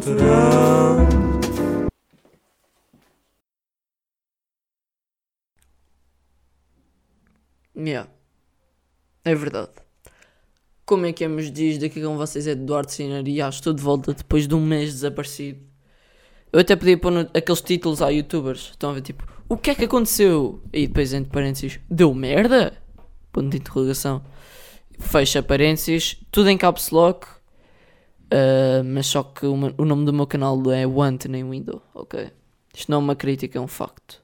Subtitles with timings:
[0.00, 1.08] voltarão.
[7.76, 8.10] Yeah.
[9.24, 9.70] É verdade.
[10.84, 11.78] Como é que é meus dias?
[11.78, 15.60] Daqui com vocês é Eduardo já estou de volta depois de um mês desaparecido.
[16.52, 18.70] Eu até podia pôr no- aqueles títulos a youtubers.
[18.70, 20.60] Estão a ver tipo, o que é que aconteceu?
[20.72, 22.76] E depois entre parênteses, deu merda?
[23.32, 24.24] Ponto de interrogação.
[24.98, 27.26] Fecha parênteses, tudo em caps lock.
[28.30, 32.30] Ah, mas só que meu- o nome do meu canal é Want nem Window, ok?
[32.74, 34.22] Isto não é uma crítica, é um facto.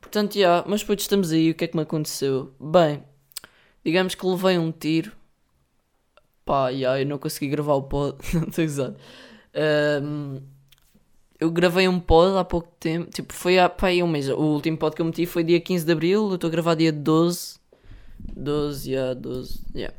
[0.00, 2.52] Portanto, já, mas depois estamos aí, o que é que me aconteceu?
[2.60, 3.02] Bem,
[3.84, 5.12] digamos que levei um tiro.
[6.44, 8.94] Pá, já, eu não consegui gravar o pod, não estou usar.
[11.40, 14.28] eu gravei um pod há pouco tempo, tipo, foi há pá, aí um mês.
[14.28, 16.74] O último pod que eu meti foi dia 15 de Abril, eu estou a gravar
[16.74, 17.60] dia 12.
[18.36, 19.96] 12, já, 12, yeah.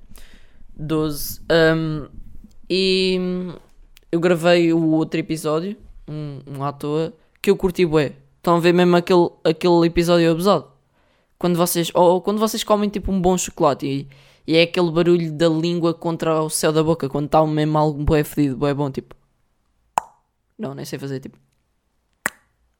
[0.77, 1.41] 12.
[1.51, 2.07] Um,
[2.75, 3.19] e
[4.11, 8.15] eu gravei o outro episódio, um, um à toa, que eu curti bué.
[8.37, 10.71] Estão a ver mesmo aquele, aquele episódio abusado?
[11.37, 14.07] Quando vocês, ou quando vocês comem tipo um bom chocolate e,
[14.47, 18.03] e é aquele barulho da língua contra o céu da boca, quando está mesmo algo
[18.03, 19.15] bué fedido, bué bom, tipo...
[20.57, 21.37] Não, nem sei fazer, tipo...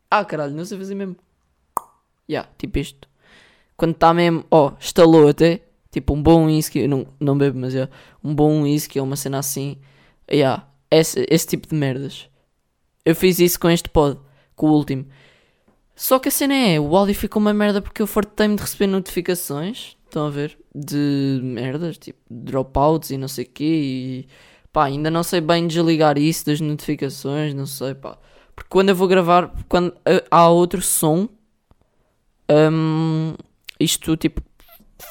[0.10, 1.16] Ah, caralho, não sei fazer mesmo.
[2.28, 3.08] Yeah, tipo isto.
[3.78, 5.62] Quando está mesmo, ó, estalou até,
[5.94, 7.88] tipo um bom whisky, eu não, não bebo, mas é
[8.24, 9.78] um bom whisky ou uma cena assim.
[10.30, 12.28] Yeah, esse, esse tipo de merdas.
[13.06, 14.20] Eu fiz isso com este pod,
[14.56, 15.06] com o último.
[15.96, 18.88] Só que a cena é, o áudio ficou uma merda porque eu fartei-me de receber
[18.88, 20.58] notificações, estão a ver?
[20.74, 23.64] De merdas, tipo dropouts e não sei o quê.
[23.64, 24.28] E
[24.72, 28.18] pá, ainda não sei bem desligar isso das notificações, não sei, pá.
[28.56, 31.28] Porque quando eu vou gravar, quando eh, há outro som,
[32.50, 33.36] hum,
[33.80, 34.42] isto tipo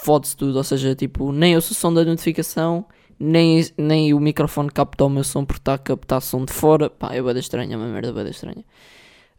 [0.02, 2.86] fode-se tudo, ou seja, tipo, nem ouço o som da notificação,
[3.18, 6.90] nem, nem o microfone capta o meu som porque está a captar som de fora.
[6.90, 8.64] Pá, é bada estranha, é uma merda bada estranha.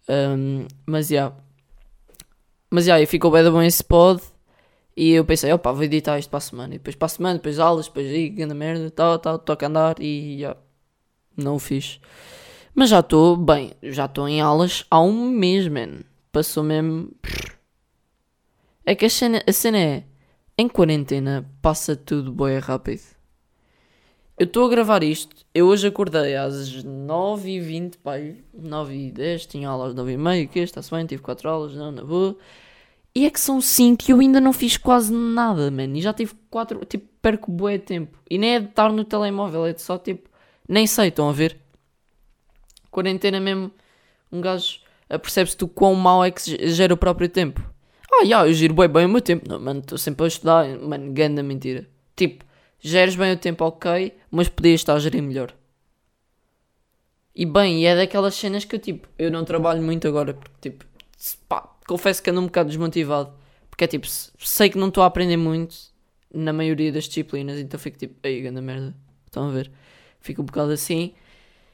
[0.10, 1.16] Um, mas já.
[1.16, 1.38] Yeah.
[2.70, 4.22] Mas já, yeah, ficou bem bom esse pod.
[4.96, 6.76] E eu pensei, opa, vou editar isto para a semana.
[6.76, 9.96] E depois para a semana, depois aulas, depois aí, grande merda, tal, tal, toca andar
[10.00, 10.56] e já.
[11.36, 12.00] Não o fiz.
[12.76, 16.02] Mas já estou, bem, já estou em aulas há um mês, man.
[16.32, 17.12] Passou mesmo.
[18.86, 20.04] É que a cena, a cena é.
[20.56, 23.02] Em quarentena passa tudo bem rápido.
[24.38, 25.36] Eu estou a gravar isto.
[25.52, 28.38] Eu hoje acordei às 9h20, pai.
[28.56, 32.38] 9h10, tinha aula às 9h30, que está-se bem, tive 4 aulas, não, na boa.
[33.16, 35.98] E é que são 5 e eu ainda não fiz quase nada, mano.
[35.98, 38.20] E já tive 4, tipo, perco bué tempo.
[38.30, 40.30] E nem é de estar no telemóvel, é de só tipo.
[40.70, 41.60] Nem sei, estão a ver?
[42.92, 43.72] Quarentena mesmo,
[44.32, 47.73] um gajo apercebe-se do quão mau é que gera o próprio tempo.
[48.16, 49.48] Ah, já, eu giro bem, bem o meu tempo.
[49.50, 50.68] Não, mano, estou sempre a estudar.
[50.80, 51.88] Mano, ganda mentira.
[52.16, 52.46] Tipo,
[52.80, 55.54] geres bem o tempo, ok, mas podias estar a gerir melhor.
[57.36, 60.70] E bem, e é daquelas cenas que eu, tipo, eu não trabalho muito agora, porque,
[60.70, 60.86] tipo,
[61.48, 63.34] pá, confesso que ando um bocado desmotivado.
[63.70, 65.76] Porque é tipo, sei que não estou a aprender muito
[66.32, 68.96] na maioria das disciplinas, então fico tipo, ei, ganda merda.
[69.26, 69.72] Estão a ver?
[70.20, 71.14] Fico um bocado assim.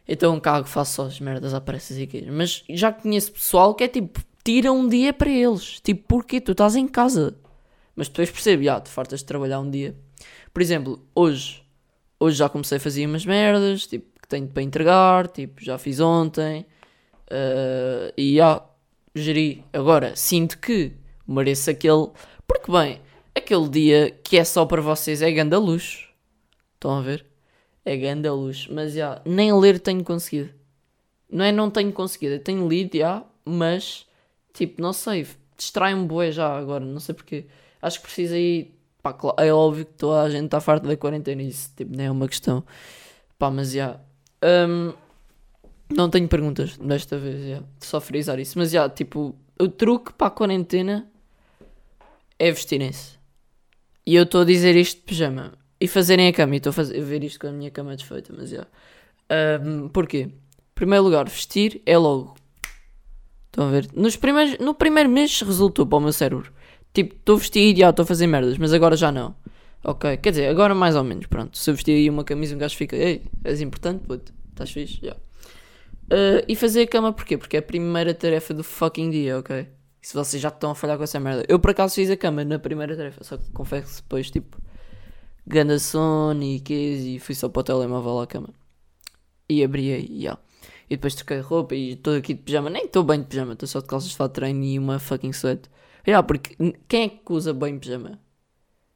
[0.08, 1.62] Então cago, faço só as merdas à
[1.98, 2.32] e queijo.
[2.32, 5.80] Mas já conheço pessoal que é tipo, tira um dia para eles.
[5.82, 6.40] Tipo, porquê?
[6.42, 7.36] Tu estás em casa.
[7.96, 9.96] Mas depois percebo, já, te fartas de trabalhar um dia.
[10.54, 11.64] Por exemplo, hoje,
[12.20, 16.00] hoje já comecei a fazer umas merdas, tipo, que tenho para entregar, tipo, já fiz
[16.00, 16.66] ontem.
[17.30, 18.64] Uh, e já,
[19.14, 19.64] geri.
[19.74, 20.94] Agora, sinto que
[21.28, 22.10] mereço aquele.
[22.48, 23.02] Porque, bem,
[23.36, 26.08] aquele dia que é só para vocês é ganda luz.
[26.76, 27.26] Estão a ver?
[27.86, 28.68] É ganda luz.
[28.72, 30.52] Mas já, nem ler tenho conseguido.
[31.32, 34.08] Não é não tenho conseguido, eu tenho lido já, mas
[34.54, 35.28] tipo, não sei,
[35.58, 37.46] distrai-me boé já agora, não sei porquê.
[37.82, 38.76] Acho que precisa ir.
[39.02, 42.12] Pá, é óbvio que toda a gente está farta da quarentena, isso tipo, nem é
[42.12, 42.64] uma questão.
[43.38, 44.00] Pá, mas já.
[44.44, 44.94] Um,
[45.90, 47.64] não tenho perguntas desta vez, já.
[47.80, 48.58] Só frisar isso.
[48.60, 51.10] Mas já, tipo, o truque para a quarentena
[52.38, 53.18] é vestirem-se.
[54.06, 55.54] E eu estou a dizer isto de pijama.
[55.80, 56.56] E fazerem a cama.
[56.56, 58.68] E estou a, a ver isto com a minha cama desfeita, mas já.
[59.64, 60.30] Um, porquê?
[60.30, 60.34] Em
[60.76, 62.36] primeiro lugar, vestir é logo.
[63.50, 63.88] Estão a ver?
[63.94, 66.52] Nos primeiros, no primeiro mês resultou para o meu cérebro.
[66.94, 69.36] Tipo, estou vestido e estou a fazer merdas, mas agora já não.
[69.84, 71.58] Ok, quer dizer, agora mais ou menos, pronto.
[71.58, 75.00] Se eu vestir aí uma camisa, um gajo fica, ei, és importante, puto, estás fixe?
[75.02, 75.14] Já.
[75.14, 77.38] Uh, e fazer a cama porquê?
[77.38, 79.68] Porque é a primeira tarefa do fucking dia, ok?
[80.02, 81.46] Se vocês já estão a falhar com essa merda.
[81.48, 84.58] Eu por acaso fiz a cama na primeira tarefa, só que confesso depois, tipo,
[85.46, 88.50] ganda sono e queijo e fui só para o telemóvel à cama.
[89.48, 90.08] E abri aí.
[90.12, 90.40] Yeah.
[90.90, 92.70] E depois troquei roupa e estou aqui de pijama.
[92.70, 94.98] Nem estou bem de pijama, estou só de calças de fato de treino e uma
[94.98, 95.70] fucking sweat.
[96.08, 96.56] Yeah, porque
[96.88, 98.20] quem é que usa bem pijama?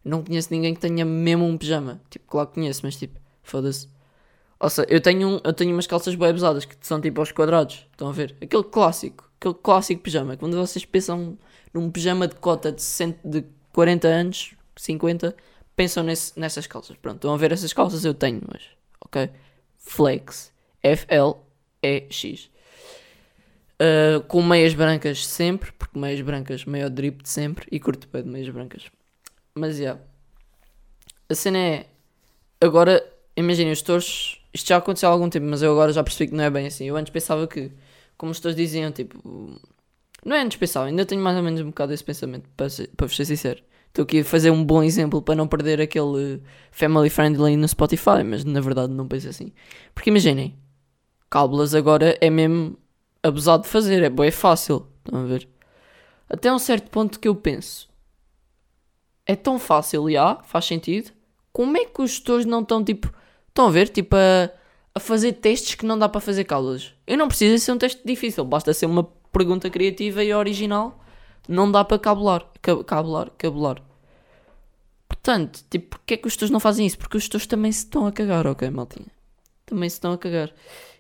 [0.03, 2.01] Não conheço ninguém que tenha mesmo um pijama.
[2.09, 3.87] Tipo, claro que conheço, mas tipo, foda-se.
[4.59, 7.31] Ou seja, eu tenho, um, eu tenho umas calças bem pesadas que são tipo aos
[7.31, 7.85] quadrados.
[7.91, 8.35] Estão a ver?
[8.41, 9.29] Aquele clássico.
[9.39, 10.35] Aquele clássico pijama.
[10.37, 11.37] Quando vocês pensam
[11.73, 15.35] num pijama de cota de, 100, de 40 anos, 50,
[15.75, 16.97] pensam nesse, nessas calças.
[16.97, 18.03] Pronto, estão a ver essas calças?
[18.03, 18.63] Eu tenho, mas.
[19.01, 19.29] Ok?
[19.77, 20.51] Flex.
[21.83, 22.49] F-L-E-X.
[23.73, 28.23] Uh, com meias brancas sempre, porque meias brancas, maior drip de sempre, e curto bem
[28.23, 28.83] de meias brancas.
[29.53, 29.77] Mas.
[29.77, 29.99] Yeah.
[31.29, 31.85] A cena é.
[32.61, 33.03] Agora,
[33.35, 34.39] imaginem, os touros.
[34.53, 36.67] Isto já aconteceu há algum tempo, mas eu agora já percebi que não é bem
[36.67, 36.85] assim.
[36.85, 37.71] Eu antes pensava que,
[38.17, 39.59] como os touros diziam, tipo.
[40.25, 42.89] Não é antes pensava, ainda tenho mais ou menos um bocado esse pensamento, para, ser,
[42.95, 43.61] para vos ser sincero.
[43.89, 46.41] Estou aqui a fazer um bom exemplo para não perder aquele
[46.71, 49.51] family friendly no Spotify, mas na verdade não penso assim.
[49.93, 50.55] Porque imaginem,
[51.33, 52.77] cábulas agora é mesmo
[53.23, 54.85] abusado de fazer, é bem fácil.
[55.03, 55.49] Estão a ver?
[56.29, 57.89] Até um certo ponto que eu penso,
[59.25, 61.11] é tão fácil, já, faz sentido.
[61.51, 63.11] Como é que os gestores não estão tipo,
[63.47, 64.51] estão a ver, tipo a,
[64.93, 66.93] a fazer testes que não dá para fazer cábulas?
[67.07, 71.03] Eu não preciso ser um teste difícil, basta ser uma pergunta criativa e original.
[71.49, 72.47] Não dá para cabular,
[72.85, 73.81] cabular, cabular.
[75.07, 76.99] Portanto, tipo, porquê é que os gestores não fazem isso?
[76.99, 79.11] Porque os gestores também se estão a cagar, ok, maltinha?
[79.65, 80.53] Também se estão a cagar.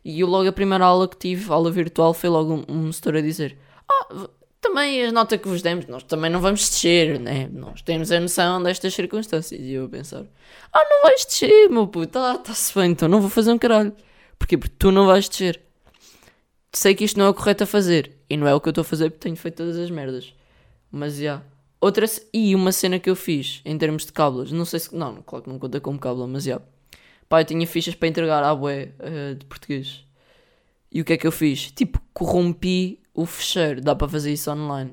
[0.03, 3.17] E eu logo a primeira aula que tive, aula virtual, foi logo um, um setor
[3.17, 3.57] a dizer
[3.89, 4.27] Ah,
[4.59, 7.49] também a nota que vos demos, nós também não vamos descer, né?
[7.51, 9.59] Nós temos a noção destas circunstâncias.
[9.61, 10.25] E eu a pensar,
[10.71, 13.93] ah, não vais descer, meu puto, ah, está-se bem, então não vou fazer um caralho.
[14.39, 14.57] Porquê?
[14.57, 15.61] Porque tu não vais descer.
[16.71, 18.17] Sei que isto não é o correto a fazer.
[18.29, 20.33] E não é o que eu estou a fazer porque tenho feito todas as merdas.
[20.91, 21.21] Mas já.
[21.21, 21.45] Yeah.
[22.33, 24.95] E uma cena que eu fiz em termos de cábulas, não sei se.
[24.95, 26.51] Não, claro que não conta como cábula, mas já.
[26.51, 26.65] Yeah.
[27.33, 30.05] Pá, eu tinha fichas para entregar à bué uh, de português.
[30.91, 31.71] E o que é que eu fiz?
[31.71, 34.91] Tipo, corrompi o fecheiro, dá para fazer isso online.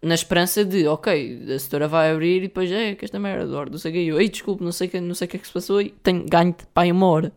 [0.00, 3.72] Na esperança de, ok, a setora vai abrir e depois, é, que esta merda, Eduardo,
[3.72, 4.06] não sei o que.
[4.06, 5.90] Eu, ei, desculpe, não sei que, não sei o que é que se passou e
[5.90, 7.30] tenho ganho de pá uma hora.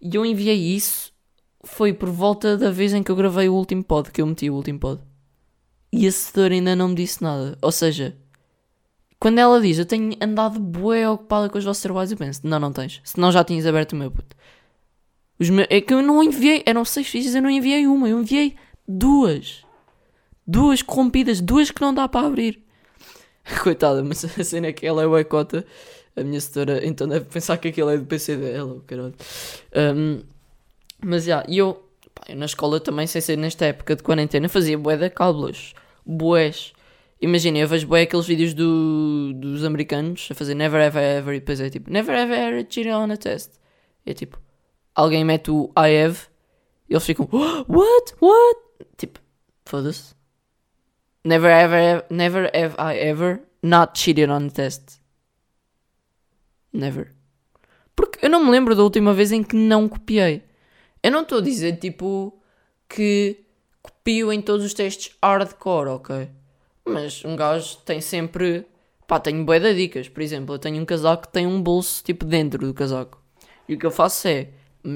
[0.00, 1.12] E eu enviei isso,
[1.64, 4.48] foi por volta da vez em que eu gravei o último pod, que eu meti
[4.48, 5.02] o último pod.
[5.92, 7.58] E a setora ainda não me disse nada.
[7.60, 8.16] Ou seja,
[9.20, 12.60] quando ela diz, eu tenho andado bué ocupada com os vossos trabalhos, eu penso, não,
[12.60, 13.00] não tens.
[13.02, 14.36] Senão já tinhas aberto o meu puto.
[15.38, 18.20] Os meus, é que eu não enviei, eram seis fichas, eu não enviei uma, eu
[18.20, 18.54] enviei
[18.86, 19.64] duas.
[20.46, 22.62] Duas corrompidas, duas que não dá para abrir.
[23.62, 25.66] Coitada, mas a cena é que ela é o ecota,
[26.14, 29.14] a minha setora, então deve pensar que aquilo é do PC dela, caralho.
[29.74, 30.20] Um,
[31.04, 31.74] mas já, yeah, e eu,
[32.14, 35.74] pá, eu na escola também, sem ser nesta época de quarentena, fazia bué de cábulas.
[36.06, 36.72] Bués.
[37.20, 41.40] Imagina, eu vejo bué aqueles vídeos do, dos americanos a fazer never ever ever e
[41.40, 43.54] depois é tipo, never ever ever cheated on a test.
[44.06, 44.40] É tipo,
[44.94, 46.18] alguém mete o I have
[46.88, 48.14] e eles ficam, what?
[48.20, 48.60] What?
[48.96, 49.20] Tipo,
[49.64, 50.14] foda-se.
[51.24, 55.00] Never ever, never have I ever not cheated on a test.
[56.72, 57.12] Never.
[57.96, 60.44] Porque eu não me lembro da última vez em que não copiei.
[61.02, 62.40] Eu não estou a dizer, tipo,
[62.88, 63.44] que
[63.82, 66.28] copio em todos os testes hardcore, ok?
[66.88, 68.66] Mas um gajo tem sempre.
[69.06, 70.08] Pá, tenho bué de dicas.
[70.08, 73.22] Por exemplo, eu tenho um casaco que tem um bolso, tipo, dentro do casaco.
[73.68, 74.48] E o que eu faço é.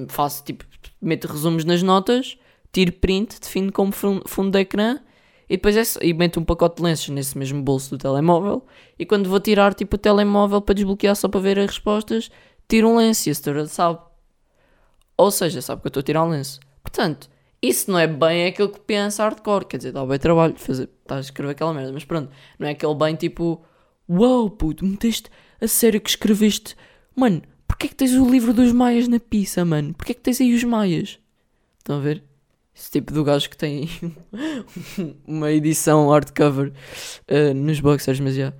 [0.08, 0.64] Faço, tipo,
[1.00, 2.38] meto resumos nas notas
[2.72, 4.98] tiro print, defino como fundo de ecrã
[5.48, 8.66] e depois é, e meto um pacote de lenços nesse mesmo bolso do telemóvel
[8.98, 12.30] e quando vou tirar tipo o telemóvel para desbloquear só para ver as respostas,
[12.66, 14.00] tiro um lenço e a setora sabe.
[15.16, 16.58] Ou seja, sabe que eu estou a tirar um lenço.
[16.82, 17.28] Portanto,
[17.62, 21.18] isso não é bem aquilo que pensa hardcore, quer dizer, dá bem trabalho fazer, estás
[21.18, 23.64] a escrever aquela merda, mas pronto, não é aquele bem tipo,
[24.10, 26.74] uau wow, puto, meteste a sério que escreveste,
[27.14, 29.94] mano, porquê é que tens o livro dos Maias na pizza, mano?
[29.94, 31.20] Porquê é que tens aí os Maias?
[31.78, 32.22] Estão a ver?
[32.74, 33.88] Esse tipo do gajo que tem
[35.26, 36.72] uma edição hardcover
[37.30, 38.52] uh, nos boxers, mas já.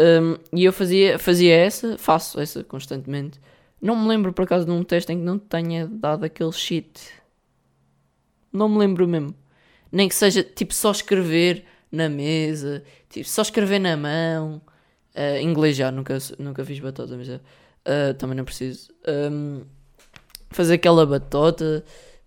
[0.00, 3.40] Um, e eu fazia, fazia essa, faço essa constantemente.
[3.80, 7.00] Não me lembro por acaso de um teste em que não tenha dado aquele shit.
[8.54, 9.34] Não me lembro mesmo.
[9.92, 14.62] Nem que seja tipo só escrever na mesa, tipo só escrever na mão.
[15.14, 17.28] Uh, inglês já, nunca, nunca fiz batota, mas.
[17.28, 18.90] Uh, também não preciso.
[19.06, 19.62] Um,
[20.50, 21.84] fazer aquela batota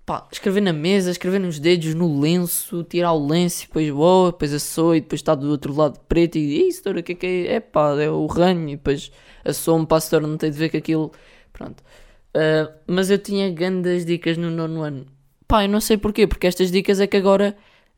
[0.07, 4.53] pá, escrever na mesa, escrever nos dedos, no lenço, tirar o lenço, depois oh, depois
[4.53, 7.55] assou e depois está do outro lado preto e isso, o que é que é?
[7.55, 9.11] É pá, é o ranho e depois
[9.43, 11.11] assou-me para a setora, não tem de ver que aquilo.
[11.51, 11.83] Pronto.
[12.29, 15.05] Uh, mas eu tinha grandes dicas no nono ano.
[15.47, 17.55] Pá, eu não sei porquê, porque estas dicas é que agora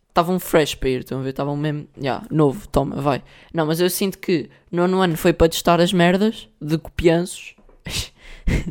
[0.09, 1.29] estavam fresh para ir, estão a ver?
[1.29, 3.23] Estavam mesmo, já, yeah, novo, toma, vai.
[3.53, 7.55] Não, mas eu sinto que nono ano foi para testar as merdas de copianços.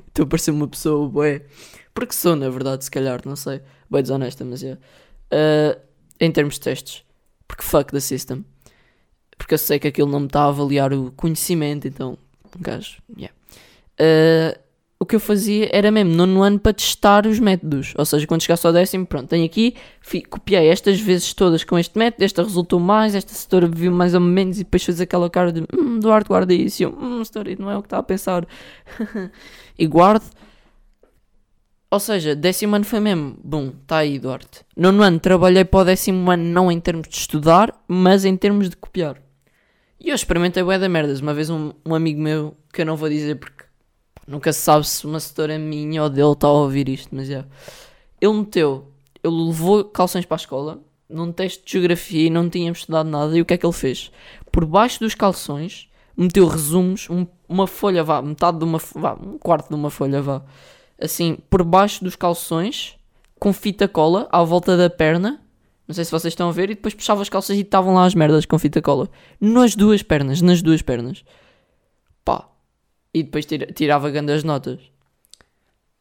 [0.09, 1.43] Estou a parecer uma pessoa, boé
[1.99, 3.61] porque sou, na verdade, se calhar, não sei.
[3.91, 4.75] Bem desonesta, mas é.
[4.75, 5.81] Uh,
[6.21, 7.03] em termos de testes.
[7.49, 8.45] Porque fuck the system.
[9.37, 12.17] Porque eu sei que aquilo não me está a avaliar o conhecimento, então.
[12.57, 13.03] Um gajo.
[13.17, 13.35] Yeah.
[14.01, 14.57] Uh,
[15.00, 17.95] o que eu fazia era mesmo nono ano para testar os métodos.
[17.97, 21.78] Ou seja, quando chegasse ao décimo, pronto, tenho aqui, fi, copiei estas vezes todas com
[21.78, 25.31] este método, esta resultou mais, esta setora viu mais ou menos e depois fez aquela
[25.31, 26.83] cara de hum, Duarte guarda isso.
[26.83, 28.47] E eu, hum, setora, não é o que está a pensar.
[29.78, 30.25] e guardo.
[31.90, 34.62] Ou seja, décimo ano foi mesmo, bom, está aí Duarte.
[34.76, 38.69] Nono ano trabalhei para o décimo ano não em termos de estudar, mas em termos
[38.69, 39.17] de copiar.
[40.00, 41.21] E eu experimentei bué da merdas.
[41.21, 43.58] Uma vez um, um amigo meu, que eu não vou dizer porque
[44.29, 47.47] Nunca se sabe se uma setora minha ou dele está a ouvir isto, mas é.
[48.21, 48.93] Ele meteu,
[49.25, 53.39] ele levou calções para a escola, num teste de geografia e não tínhamos estudado nada.
[53.39, 54.13] E o que é que ele fez?
[54.53, 59.39] Por baixo dos calções, meteu resumos, um, uma folha, vá, metade de uma, vá, um
[59.39, 60.43] quarto de uma folha, vá,
[61.01, 62.99] assim, por baixo dos calções,
[63.41, 65.41] com fita cola, à volta da perna.
[65.87, 68.05] Não sei se vocês estão a ver, e depois puxava as calças e estavam lá
[68.05, 69.09] as merdas com fita cola.
[69.41, 71.25] Nas duas pernas, nas duas pernas.
[73.12, 74.81] E depois tirava grandes notas.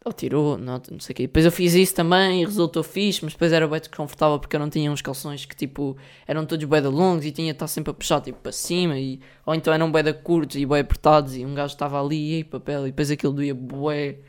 [0.08, 1.24] Ou tirou nota, não sei o quê.
[1.24, 4.60] Depois eu fiz isso também e resultou fixe, mas depois era bem desconfortável porque eu
[4.60, 7.92] não tinha uns calções que tipo eram todos bué longos e tinha de estar sempre
[7.92, 11.46] a puxar tipo para cima e, ou então eram bué curtos e bué apertados e
[11.46, 14.20] um gajo estava ali e papel e depois aquilo doía bué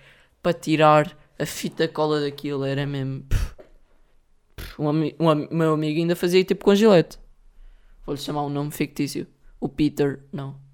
[0.42, 3.25] para tirar a fita cola daquilo, era mesmo...
[4.76, 7.18] Um, um, meu amigo ainda fazia tipo com gilete.
[8.04, 9.28] Vou-lhe chamar um nome fictício.
[9.61, 10.67] O Peter, não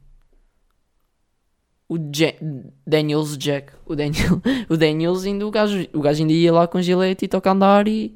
[1.95, 6.67] o Daniels Jack, o Daniel, o Daniels ainda o gajo, o gajo ainda ia lá
[6.67, 8.15] com gilete e toca andar e,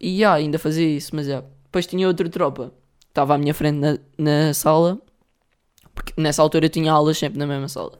[0.00, 1.46] e yeah, ainda fazia isso, mas yeah.
[1.64, 2.72] depois tinha outra tropa,
[3.08, 5.00] estava à minha frente na, na sala,
[5.94, 7.92] porque nessa altura eu tinha aulas sempre na mesma sala.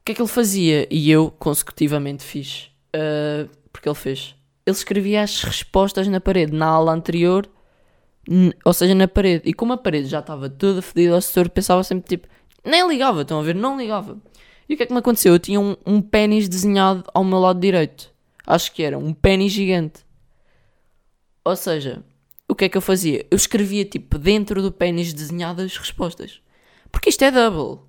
[0.00, 0.86] O que é que ele fazia?
[0.90, 4.34] E eu consecutivamente fiz, uh, porque ele fez.
[4.64, 7.48] Ele escrevia as respostas na parede, na aula anterior,
[8.64, 9.42] ou seja, na parede.
[9.48, 12.28] E como a parede já estava toda fedida, o assessor pensava sempre tipo,
[12.68, 13.54] nem ligava, estão a ver?
[13.54, 14.18] Não ligava.
[14.68, 15.32] E o que é que me aconteceu?
[15.32, 18.12] Eu tinha um, um pênis desenhado ao meu lado direito.
[18.46, 20.04] Acho que era um pênis gigante.
[21.44, 22.04] Ou seja,
[22.46, 23.26] o que é que eu fazia?
[23.30, 26.40] Eu escrevia tipo dentro do pênis desenhado as respostas.
[26.92, 27.82] Porque isto é double.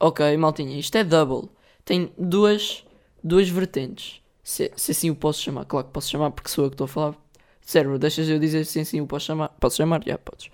[0.00, 1.48] Ok, maltinha, isto é double.
[1.84, 2.84] Tem duas,
[3.22, 4.20] duas vertentes.
[4.42, 5.64] Se, se assim o posso chamar.
[5.64, 7.14] Claro que posso chamar porque sou eu que estou a falar.
[7.60, 9.48] Cérebro, deixas eu dizer se assim o posso chamar.
[9.60, 10.02] Posso chamar?
[10.04, 10.50] Já, podes.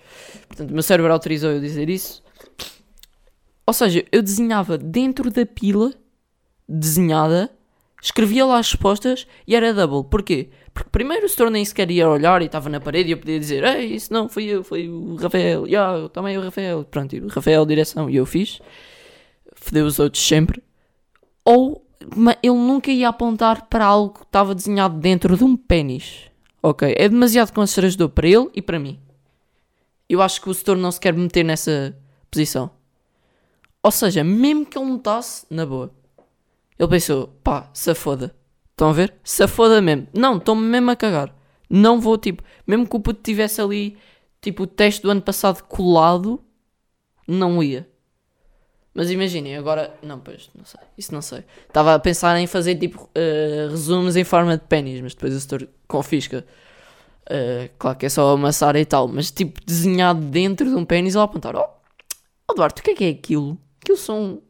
[0.47, 2.23] Portanto, o meu cérebro autorizou eu dizer isso.
[3.71, 5.93] Ou seja, eu desenhava dentro da pila
[6.67, 7.49] desenhada,
[8.01, 10.09] escrevia lá as respostas e era double.
[10.09, 10.49] Porquê?
[10.73, 13.39] Porque primeiro o setor nem sequer ia olhar e estava na parede e eu podia
[13.39, 15.65] dizer: Ei, isso não fui eu, foi o Rafael.
[15.65, 16.83] Yeah, também o Rafael.
[16.83, 18.09] Pronto, o Rafael, direção.
[18.09, 18.59] E eu fiz.
[19.55, 20.61] Fedeu os outros sempre.
[21.45, 21.87] Ou
[22.43, 26.29] ele nunca ia apontar para algo que estava desenhado dentro de um pênis.
[26.61, 28.99] Ok, é demasiado constrangedor para ele e para mim.
[30.09, 31.97] Eu acho que o setor não se quer meter nessa
[32.29, 32.80] posição.
[33.83, 35.91] Ou seja, mesmo que ele notasse, na boa.
[36.77, 38.35] Ele pensou, pá, se foda.
[38.71, 39.13] Estão a ver?
[39.23, 40.07] Se foda mesmo.
[40.13, 41.33] Não, estou-me mesmo a cagar.
[41.69, 43.97] Não vou, tipo, mesmo que o puto tivesse ali,
[44.41, 46.43] tipo, o teste do ano passado colado,
[47.27, 47.87] não ia.
[48.93, 49.95] Mas imaginem, agora.
[50.03, 50.79] Não, pois, não sei.
[50.97, 51.43] Isso não sei.
[51.67, 55.39] Estava a pensar em fazer, tipo, uh, resumos em forma de pênis, mas depois o
[55.39, 56.45] setor confisca.
[57.29, 61.15] Uh, claro que é só amassar e tal, mas tipo, desenhado dentro de um pênis,
[61.15, 63.57] ao apontar, oh, Duarte, o que é que é aquilo?
[63.81, 64.41] Aquilo são.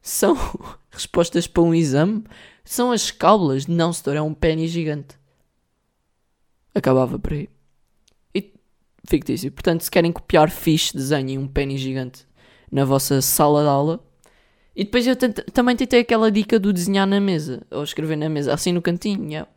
[0.00, 0.36] São
[0.90, 2.24] respostas para um exame?
[2.64, 3.66] São as cábulas?
[3.66, 5.18] Não, setor, é um pênis gigante.
[6.74, 7.48] Acabava por aí.
[8.34, 8.52] E
[9.06, 9.50] fictício.
[9.50, 12.26] Portanto, se querem copiar fixe, desenhem um pênis gigante
[12.70, 14.00] na vossa sala de aula.
[14.76, 18.54] E depois eu também tentei aquela dica do desenhar na mesa, ou escrever na mesa,
[18.54, 19.24] assim no cantinho.
[19.28, 19.50] Yeah.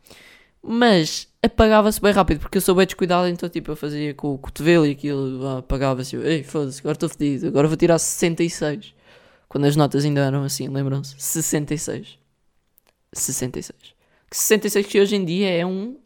[0.63, 4.37] Mas apagava-se bem rápido, porque eu sou bem descuidado, então tipo, eu fazia com o
[4.37, 6.15] cotovelo e aquilo apagava-se.
[6.15, 8.95] Ei, foda-se, agora estou fedido, agora vou tirar 66.
[9.51, 11.13] Quando as notas ainda eram assim, lembram-se?
[11.17, 12.17] 66.
[13.11, 13.77] 66.
[14.29, 15.97] Que 66 que hoje em dia é um.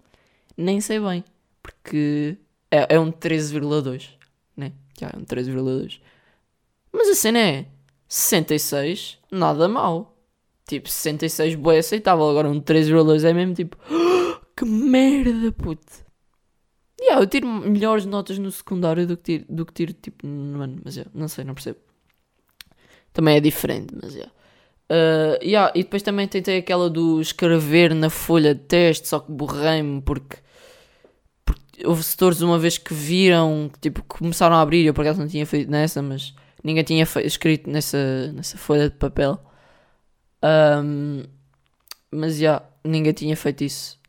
[0.57, 1.23] Nem sei bem.
[1.61, 2.39] Porque
[2.71, 4.09] é, é um 13,2.
[4.57, 4.71] Né?
[4.99, 5.99] Já é um 13,2.
[6.91, 7.67] Mas a cena é.
[8.07, 10.17] 66, nada mal.
[10.67, 12.27] Tipo, 66 boa aceitável.
[12.27, 13.77] Agora um 13,2 é mesmo tipo.
[14.57, 16.03] que merda, puto.
[16.99, 20.63] Yeah, eu tiro melhores notas no secundário do que tiro, do que tiro tipo no
[20.63, 20.81] ano.
[20.83, 21.77] Mas eu não sei, não percebo
[23.15, 24.31] também é diferente, mas yeah.
[24.91, 29.31] Uh, yeah, e depois também tentei aquela do escrever na folha de teste, só que
[29.31, 30.37] borrei-me porque,
[31.43, 35.19] porque houve setores uma vez que viram, que, tipo, começaram a abrir, eu por acaso
[35.19, 39.39] não tinha feito nessa, mas ninguém tinha escrito nessa, nessa folha de papel.
[40.43, 41.23] Um,
[42.11, 43.99] mas já, yeah, ninguém tinha feito isso.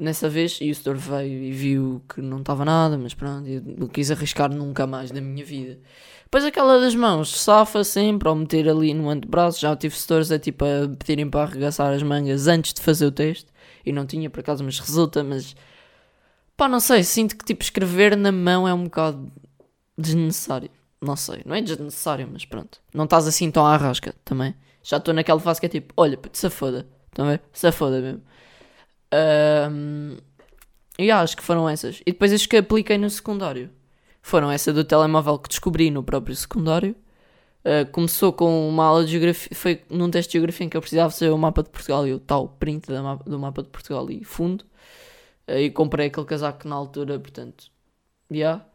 [0.00, 3.62] Nessa vez e o setor veio e viu que não estava nada, mas pronto, eu
[3.62, 5.78] não quis arriscar nunca mais na minha vida.
[6.24, 9.60] Depois aquela das mãos, safa sempre ao meter ali no antebraço.
[9.60, 13.12] Já tive setores a tipo a pedirem para arregaçar as mangas antes de fazer o
[13.12, 13.52] texto
[13.84, 15.22] e não tinha por acaso, mas resulta.
[15.22, 15.54] Mas
[16.56, 19.30] pá, não sei, sinto que tipo escrever na mão é um bocado
[19.98, 20.70] desnecessário.
[21.00, 22.80] Não sei, não é desnecessário, mas pronto.
[22.94, 24.54] Não estás assim tão à rasca também.
[24.82, 27.42] Já estou naquela fase que é tipo, olha, se foda, estão a ver?
[27.52, 28.22] Se foda mesmo.
[29.12, 30.16] Um,
[30.98, 32.00] e acho que foram essas.
[32.06, 33.70] E depois as que apliquei no secundário.
[34.22, 36.94] Foram essa do telemóvel que descobri no próprio secundário.
[37.64, 39.56] Uh, começou com uma aula de geografia.
[39.56, 42.12] Foi num teste de geografia em que eu precisava fazer o mapa de Portugal e
[42.12, 42.86] o tal print
[43.26, 44.64] do mapa de Portugal e fundo.
[45.48, 47.70] Uh, e comprei aquele casaco na altura, portanto.
[48.30, 48.36] Já.
[48.36, 48.66] Yeah.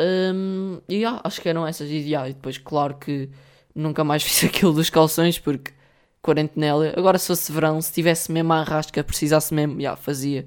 [0.00, 1.88] Um, e yeah, acho que eram essas.
[1.90, 3.30] E, yeah, e depois, claro que
[3.74, 5.72] nunca mais fiz aquilo dos calções porque
[6.22, 6.94] quarentenela.
[6.96, 10.46] Agora, se fosse verão, se tivesse mesmo a arrasca, precisasse mesmo, já fazia.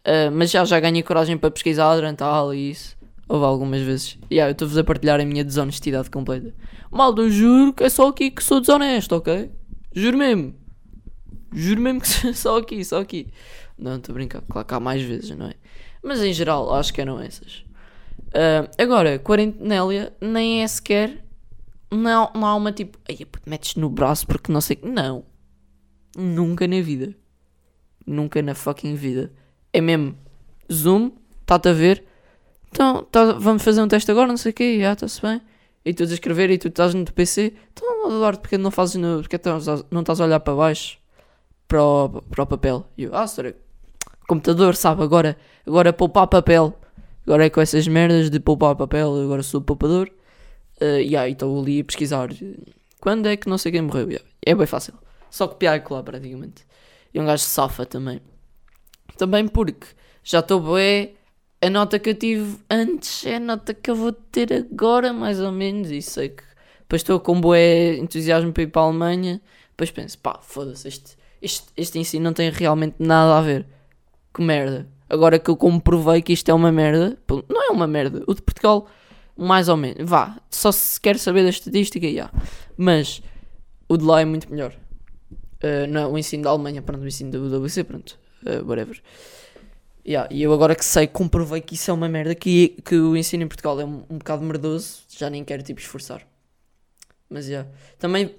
[0.00, 2.96] Uh, mas já, já ganhei coragem para pesquisar durante a aula e isso.
[3.28, 4.18] Houve algumas vezes.
[4.30, 6.52] E yeah, eu estou-vos a partilhar a minha desonestidade completa.
[6.90, 9.50] Maldo, juro que é só aqui que sou desonesto, ok?
[9.94, 10.54] Juro mesmo.
[11.52, 13.28] Juro mesmo que só aqui, só aqui.
[13.78, 14.42] Não, estou a brincar.
[14.48, 15.54] Claro que há mais vezes, não é?
[16.02, 17.64] Mas em geral, acho que eram essas.
[18.28, 21.24] Uh, agora, quarentenélia nem é sequer.
[21.90, 22.98] Não, não há uma tipo.
[23.08, 24.78] Ai, metes no braço porque não sei.
[24.82, 25.24] Não.
[26.16, 27.14] Nunca na vida.
[28.06, 29.32] Nunca na fucking vida.
[29.72, 30.16] É mesmo.
[30.72, 32.10] Zoom, está-te a ver
[32.70, 35.40] então, tá, vamos fazer um teste agora, não sei o quê, já está-se bem.
[35.84, 37.54] E tu a escrever e tu estás no PC.
[37.72, 39.22] Então, Eduardo, porque não fazes no.
[39.22, 39.38] Porque
[39.90, 40.98] não estás a olhar para baixo
[41.66, 42.86] para o, para o papel?
[42.96, 43.56] E eu, ah, senhora,
[44.28, 46.74] computador, sabe, agora, agora poupar papel.
[47.26, 50.10] Agora é com essas merdas de poupar papel, agora sou poupador.
[50.80, 52.30] Uh, e aí estou ali a pesquisar.
[53.00, 54.08] Quando é que não sei quem morreu?
[54.08, 54.26] Yeah.
[54.44, 54.94] É bem fácil.
[55.30, 56.64] Só copiar e colar praticamente.
[57.12, 58.20] E um gajo safa também.
[59.16, 59.86] Também porque
[60.22, 61.14] já estou bem
[61.62, 65.40] a nota que eu tive antes é a nota que eu vou ter agora, mais
[65.40, 65.90] ou menos.
[65.90, 66.42] E sei que
[66.80, 69.40] depois estou com boé entusiasmo para ir para a Alemanha.
[69.70, 73.66] Depois penso, pá, foda-se, este, este, este ensino não tem realmente nada a ver.
[74.32, 74.88] Que merda.
[75.08, 78.22] Agora que eu comprovei que isto é uma merda, não é uma merda.
[78.26, 78.86] O de Portugal,
[79.36, 82.12] mais ou menos, vá, só se quer saber da estatística, já.
[82.12, 82.32] Yeah.
[82.76, 83.22] Mas
[83.88, 84.74] o de lá é muito melhor.
[85.62, 89.00] Uh, não, o ensino da Alemanha, pronto, o ensino da UWC, pronto, uh, whatever.
[90.06, 93.16] Yeah, e eu agora que sei, comprovei que isso é uma merda, que, que o
[93.16, 96.26] ensino em Portugal é um, um bocado merdoso, já nem quero tipo esforçar.
[97.28, 97.50] Mas já.
[97.50, 97.70] Yeah.
[97.98, 98.34] Também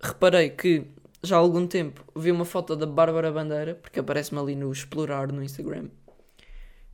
[0.00, 0.86] reparei que
[1.22, 5.32] já há algum tempo vi uma foto da Bárbara Bandeira, porque aparece-me ali no Explorar
[5.32, 5.88] no Instagram.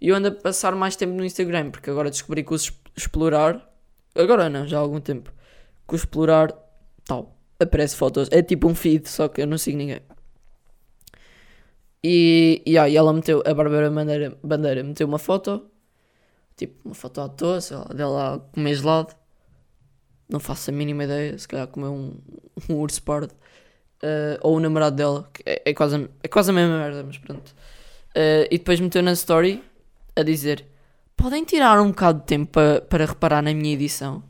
[0.01, 2.57] E eu ando a passar mais tempo no Instagram, porque agora descobri que o
[3.01, 3.69] Explorar.
[4.15, 5.33] Agora não, já há algum tempo.
[5.89, 6.53] Que o Explorar.
[7.05, 7.37] tal.
[7.59, 8.29] Aparece fotos.
[8.31, 10.01] É tipo um feed, só que eu não sigo ninguém.
[12.03, 15.67] E, e, e ela meteu, a Bárbara Bandeira, Bandeira meteu uma foto,
[16.57, 19.15] tipo uma foto à toa, sei lá, dela a comer gelado.
[20.29, 22.17] Não faço a mínima ideia, se calhar comer um,
[22.71, 23.35] um urso pardo.
[24.03, 27.19] Uh, ou o namorado dela, que é, é, quase, é quase a mesma merda, mas
[27.19, 27.51] pronto.
[28.17, 29.63] Uh, e depois meteu na story
[30.17, 30.65] a dizer:
[31.21, 34.23] Podem tirar um bocado de tempo para, para reparar na minha edição?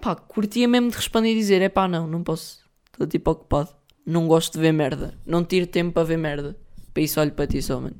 [0.00, 3.68] Pá, curtia mesmo de responder e dizer: É pá, não, não posso, estou tipo ocupado.
[4.06, 5.12] Não gosto de ver merda.
[5.26, 6.56] Não tiro tempo para ver merda.
[6.94, 7.96] Para isso olho para ti só, mano.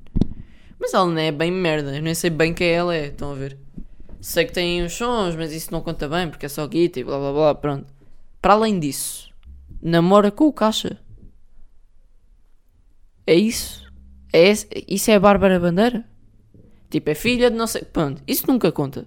[0.81, 1.95] Mas ela não é bem merda.
[1.95, 3.09] Eu nem sei bem quem ela é.
[3.09, 3.59] Estão a ver?
[4.23, 7.05] Sei que tem uns sons, mas isso não conta bem porque é só guita e
[7.05, 7.55] blá blá blá.
[7.55, 7.93] Pronto.
[8.41, 9.31] Para além disso,
[9.83, 10.99] namora com o caixa.
[13.27, 13.85] É isso?
[14.33, 16.11] É esse, isso é a Bárbara Bandeira?
[16.93, 17.83] Tipo, é filha de não sei.
[17.85, 18.23] Pronto.
[18.29, 19.07] Isso nunca conta.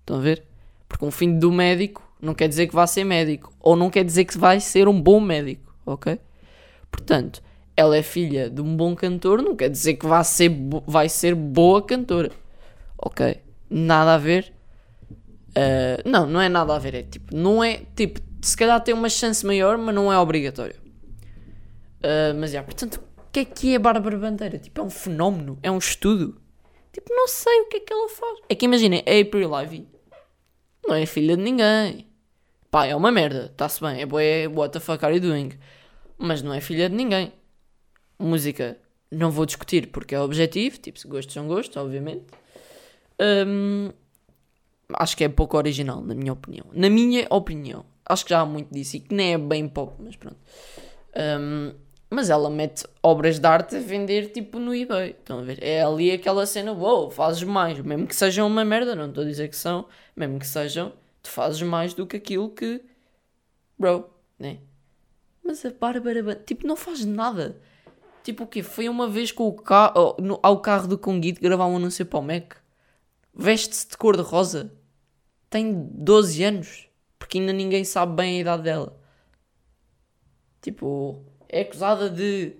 [0.00, 0.42] Estão a ver?
[0.88, 3.52] Porque um filho do médico não quer dizer que vai ser médico.
[3.60, 5.70] Ou não quer dizer que vai ser um bom médico.
[5.84, 6.18] Ok?
[6.90, 7.42] Portanto,
[7.76, 10.50] ela é filha de um bom cantor, não quer dizer que vai ser,
[10.86, 12.30] vai ser boa cantora.
[12.96, 13.38] Ok?
[13.68, 14.50] Nada a ver.
[15.50, 16.94] Uh, não, não é nada a ver.
[16.94, 17.82] É tipo, não é.
[17.94, 20.76] Tipo, se calhar tem uma chance maior, mas não é obrigatório.
[21.98, 24.58] Uh, mas já, portanto, o que é que é Bárbara Bandeira?
[24.58, 26.39] Tipo, é um fenómeno, é um estudo.
[26.92, 28.38] Tipo, não sei o que é que ela faz.
[28.48, 29.88] É que imaginem, a April Ivy
[30.86, 32.06] não é filha de ninguém.
[32.70, 34.22] Pá, é uma merda, está-se bem, é boa,
[34.54, 35.50] what the fuck are you doing?
[36.16, 37.32] Mas não é filha de ninguém
[38.20, 38.76] música
[39.10, 42.26] não vou discutir porque é objetivo, tipo, se gostos são gostos, obviamente.
[43.46, 43.90] Um,
[44.94, 46.66] acho que é pouco original, na minha opinião.
[46.72, 47.84] Na minha opinião.
[48.06, 50.38] Acho que já há muito disso e que nem é bem pop, mas pronto.
[51.16, 51.74] Um,
[52.10, 55.10] mas ela mete obras de arte a vender tipo no eBay.
[55.10, 55.62] Estão a ver?
[55.62, 57.78] É ali aquela cena, uou, wow, fazes mais.
[57.80, 59.86] Mesmo que sejam uma merda, não estou a dizer que são.
[60.16, 60.92] Mesmo que sejam,
[61.22, 62.82] tu fazes mais do que aquilo que.
[63.78, 64.58] Bro, né?
[65.42, 67.56] Mas a Bárbara, tipo, não faz nada
[68.22, 68.62] Tipo o quê?
[68.62, 72.18] Foi uma vez com o carro, no, ao carro do Conguito gravar um anúncio para
[72.18, 72.54] o Mac.
[73.34, 74.72] Veste-se de cor de rosa.
[75.48, 76.88] Tem 12 anos.
[77.18, 78.98] Porque ainda ninguém sabe bem a idade dela.
[80.60, 82.52] Tipo, é acusada de.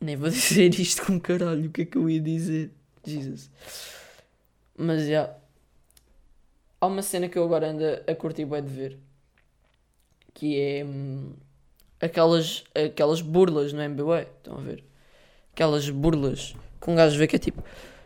[0.00, 1.66] Nem vou dizer isto com caralho.
[1.66, 2.70] O que é que eu ia dizer?
[3.04, 3.50] Jesus.
[4.76, 5.06] Mas já.
[5.06, 5.34] Yeah.
[6.80, 8.98] Há uma cena que eu agora ando a curtir bem de ver.
[10.34, 10.84] Que é.
[10.84, 11.34] Hum,
[12.00, 14.22] aquelas, aquelas burlas no MBA.
[14.22, 14.82] Estão a ver?
[15.52, 17.62] Aquelas burlas que um gajo vê que é tipo.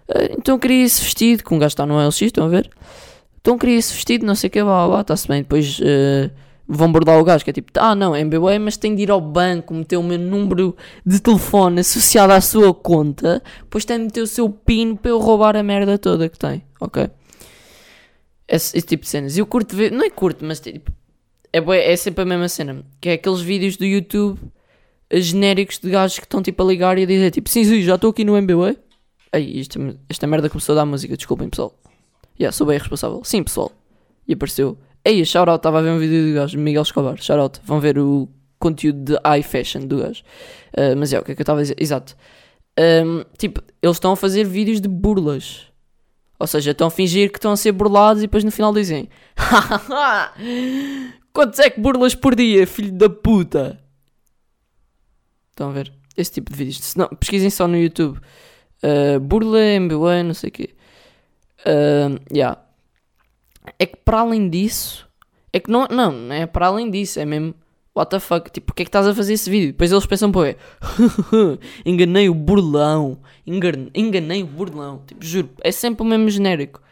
[0.09, 1.45] Ah, então queria esse vestido.
[1.45, 2.23] Que um gajo está no LX.
[2.23, 2.69] Estão a ver?
[3.41, 4.27] Então queria esse vestido.
[4.27, 4.63] Não sei o que.
[4.63, 5.43] Blá, blá, está-se bem.
[5.43, 5.79] Depois.
[5.79, 9.03] Uh, vão bordar o gajo, que é tipo, ah não, é MBA, mas tem de
[9.03, 13.99] ir ao banco, meter o meu número de telefone associado à sua conta, depois tem
[13.99, 17.09] de meter o seu PIN para eu roubar a merda toda que tem, ok?
[18.49, 19.37] Esse, esse tipo de cenas.
[19.37, 20.91] E eu curto ver, não é curto, mas tipo,
[21.53, 24.39] é, é sempre a mesma cena, que é aqueles vídeos do YouTube
[25.13, 27.95] genéricos de gajos que estão tipo a ligar e a dizer tipo, sim, sim, já
[27.95, 28.77] estou aqui no MBA.
[29.33, 31.79] Aí, esta, esta merda começou a dar música, desculpem pessoal.
[32.39, 33.23] Yeah, sou bem responsável.
[33.25, 33.73] Sim, pessoal.
[34.27, 37.79] E apareceu Ei, shoutout, estava a ver um vídeo do gajo, Miguel Escobar, shoutout, vão
[37.79, 40.25] ver o conteúdo de high fashion do gajo.
[40.77, 41.77] Uh, mas é, o que é que eu estava a dizer?
[41.79, 42.17] Exato.
[42.77, 45.69] Um, tipo, eles estão a fazer vídeos de burlas.
[46.41, 49.09] Ou seja, estão a fingir que estão a ser burlados e depois no final dizem
[51.33, 53.79] Quantos é que burlas por dia, filho da puta?
[55.53, 55.93] Estão a ver?
[56.17, 56.97] Esse tipo de vídeos.
[56.97, 58.19] Não, pesquisem só no YouTube.
[58.83, 60.71] Uh, burla, MBA, não sei o quê.
[61.61, 62.66] Uh, yeah
[63.79, 65.09] é que para além disso,
[65.53, 67.55] é que não, não, não é para além disso, é mesmo
[67.95, 69.69] what the fuck, tipo, porque é que estás a fazer esse vídeo?
[69.69, 70.57] Depois eles pensam, pô, é
[71.85, 76.83] enganei o burlão, enganei, enganei o burlão, tipo, juro, é sempre o mesmo genérico.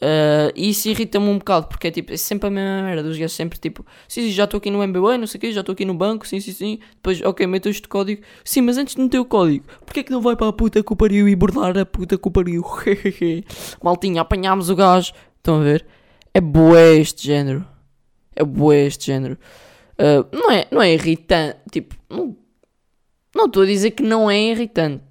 [0.00, 3.18] Uh, e isso irrita-me um bocado, porque é tipo, é sempre a mesma merda dos
[3.18, 5.60] gajos, sempre tipo, sim, sim, já estou aqui no MBA, não sei o quê, já
[5.60, 6.78] estou aqui no banco, sim, sim, sim.
[6.94, 10.12] Depois, ok, meto este código, sim, mas antes de meter o código, porquê é que
[10.12, 12.64] não vai para a puta que o pariu e burlar a puta que o pariu?
[13.82, 15.84] Maltinha, apanhámos o gajo, estão a ver?
[16.34, 17.66] É bué este género.
[18.34, 19.38] É bué este género.
[19.98, 21.58] Uh, não, é, não é irritante.
[21.70, 21.96] Tipo,
[23.34, 25.04] não estou a dizer que não é irritante.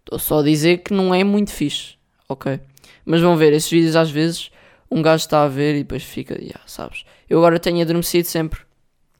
[0.00, 1.96] Estou só a dizer que não é muito fixe.
[2.28, 2.60] Ok?
[3.04, 4.50] Mas vão ver, esses vídeos às vezes
[4.90, 7.04] um gajo está a ver e depois fica, yeah, sabes?
[7.28, 8.60] Eu agora tenho adormecido sempre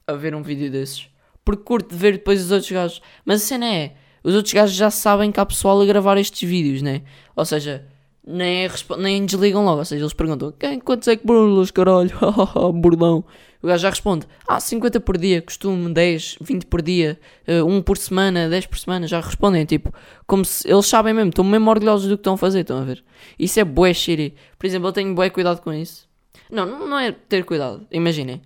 [0.05, 1.09] a ver um vídeo desses.
[1.43, 3.01] Porque curto de ver depois os outros gajos.
[3.25, 6.47] Mas a cena é, os outros gajos já sabem que há pessoal a gravar estes
[6.47, 7.01] vídeos, né?
[7.35, 7.85] Ou seja,
[8.27, 9.79] nem, nem desligam logo.
[9.79, 12.11] Ou seja, eles perguntam: quem, quantos é que burlas, caralho?
[12.75, 13.23] Bordão.
[13.63, 17.63] O gajo já responde: Ah, 50 por dia, costume 10, 20 por dia, uh, eh,
[17.63, 19.07] 1 por semana, 10 por semana.
[19.07, 19.93] Já respondem, tipo,
[20.27, 22.61] como se eles sabem mesmo, estão mesmo orgulhosos do que estão a fazer.
[22.61, 23.03] Estão a ver?
[23.39, 24.35] Isso é bué shitty.
[24.59, 26.07] Por exemplo, eu tenho bué cuidado com isso.
[26.51, 27.87] Não, não é ter cuidado.
[27.91, 28.41] Imaginem.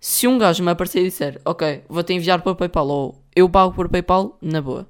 [0.00, 3.74] Se um gajo me aparecer e disser: Ok, vou-te enviar para PayPal ou eu pago
[3.74, 4.88] por PayPal, na boa.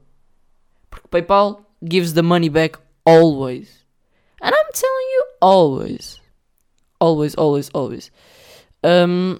[0.88, 3.77] Porque PayPal gives the money back always.
[4.40, 6.20] And I'm telling you, always.
[7.00, 8.12] Always, always, always.
[8.82, 9.38] Um,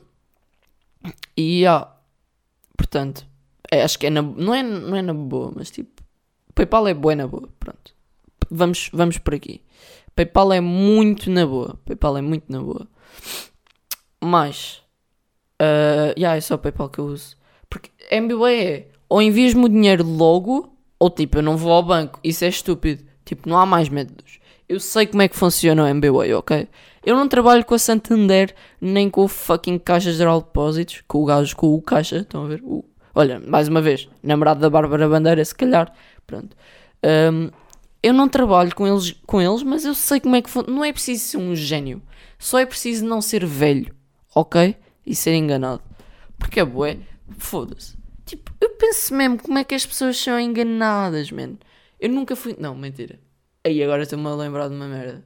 [1.36, 1.88] e yeah,
[2.76, 3.26] portanto,
[3.70, 6.02] é, acho que é na, não, é, não é na boa, mas tipo,
[6.54, 7.48] PayPal é boa na boa.
[7.58, 7.94] Pronto,
[8.50, 9.62] vamos, vamos por aqui.
[10.14, 11.78] PayPal é muito na boa.
[11.84, 12.88] PayPal é muito na boa.
[14.20, 14.82] Mas,
[15.62, 17.36] uh, yeah, é só PayPal que eu uso.
[17.70, 22.20] Porque MBA é ou envias-me o dinheiro logo, ou tipo, eu não vou ao banco.
[22.22, 23.04] Isso é estúpido.
[23.24, 24.38] Tipo, não há mais métodos.
[24.68, 26.68] Eu sei como é que funciona o MBWay, ok?
[27.04, 31.22] Eu não trabalho com a Santander nem com o fucking Caixa Geral de Depósitos, com
[31.22, 32.60] o gajo, com o Caixa, estão a ver?
[32.62, 35.90] O, olha, mais uma vez, namorado da Bárbara Bandeira, se calhar,
[36.26, 36.54] pronto.
[37.02, 37.50] Um,
[38.02, 40.76] eu não trabalho com eles, com eles, mas eu sei como é que funciona.
[40.76, 42.02] Não é preciso ser um gênio,
[42.38, 43.94] só é preciso não ser velho,
[44.34, 44.76] ok?
[45.06, 45.82] E ser enganado.
[46.38, 46.98] Porque é bué,
[47.38, 47.96] foda-se.
[48.26, 51.58] Tipo, eu penso mesmo como é que as pessoas são enganadas, mano.
[51.98, 52.54] Eu nunca fui.
[52.58, 53.18] Não, mentira.
[53.64, 55.24] Aí agora estou-me a lembrar de uma merda.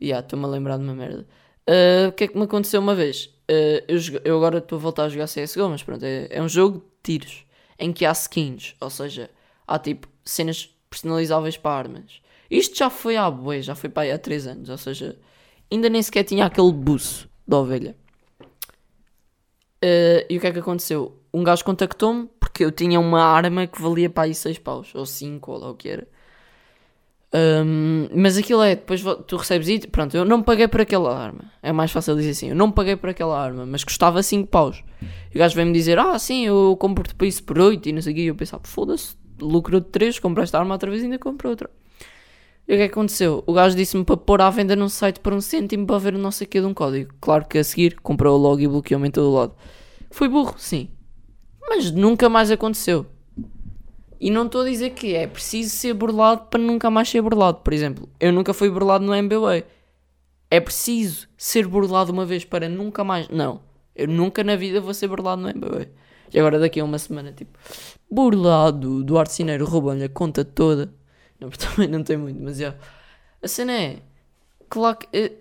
[0.00, 1.26] Ya, yeah, estou-me a lembrar de uma merda.
[1.68, 3.26] Uh, o que é que me aconteceu uma vez?
[3.50, 6.48] Uh, eu, eu, agora estou a voltar a jogar CSGO, mas pronto, é, é, um
[6.48, 7.44] jogo de tiros
[7.78, 9.30] em que há skins, ou seja,
[9.66, 12.22] há tipo cenas personalizáveis para armas.
[12.50, 15.18] Isto já foi há bué, já foi para aí há 3 anos, ou seja,
[15.70, 17.94] ainda nem sequer tinha aquele buço da ovelha.
[19.84, 21.17] Uh, e o que é que aconteceu?
[21.38, 25.06] Um gajo contactou-me porque eu tinha uma arma que valia para aí 6 paus, ou
[25.06, 26.08] 5, ou lá o que era.
[27.32, 31.44] Um, mas aquilo é, depois tu recebes e pronto, eu não paguei por aquela arma.
[31.62, 34.82] É mais fácil dizer assim, eu não paguei por aquela arma, mas custava 5 paus.
[35.32, 38.02] E o gajo vem-me dizer, ah sim, eu compro-te para isso por 8 e não
[38.02, 38.22] sei o quê.
[38.22, 41.50] E eu pensava, foda-se, lucro de 3, comprei esta arma outra vez e ainda compro
[41.50, 41.70] outra.
[42.66, 43.44] E o que é que aconteceu?
[43.46, 46.18] O gajo disse-me para pôr à venda num site por um cêntimo para ver o
[46.18, 47.14] não sei o que de um código.
[47.20, 49.54] Claro que a seguir comprou logo e bloqueou-me em todo o lado.
[50.10, 50.88] Foi burro, sim.
[51.68, 53.06] Mas nunca mais aconteceu.
[54.20, 57.58] E não estou a dizer que é preciso ser burlado para nunca mais ser burlado.
[57.58, 59.64] Por exemplo, eu nunca fui burlado no MBA.
[60.50, 63.28] É preciso ser burlado uma vez para nunca mais.
[63.28, 63.60] Não.
[63.94, 65.88] Eu nunca na vida vou ser burlado no MBA.
[66.32, 67.56] E agora daqui a uma semana, tipo,
[68.10, 70.92] burlado, Duarte Cineiro roubou-lhe a conta toda.
[71.38, 72.60] Não, também não tem muito, mas.
[72.60, 72.74] A
[73.46, 73.98] cena é.
[74.68, 75.08] Claro que.
[75.12, 75.32] é-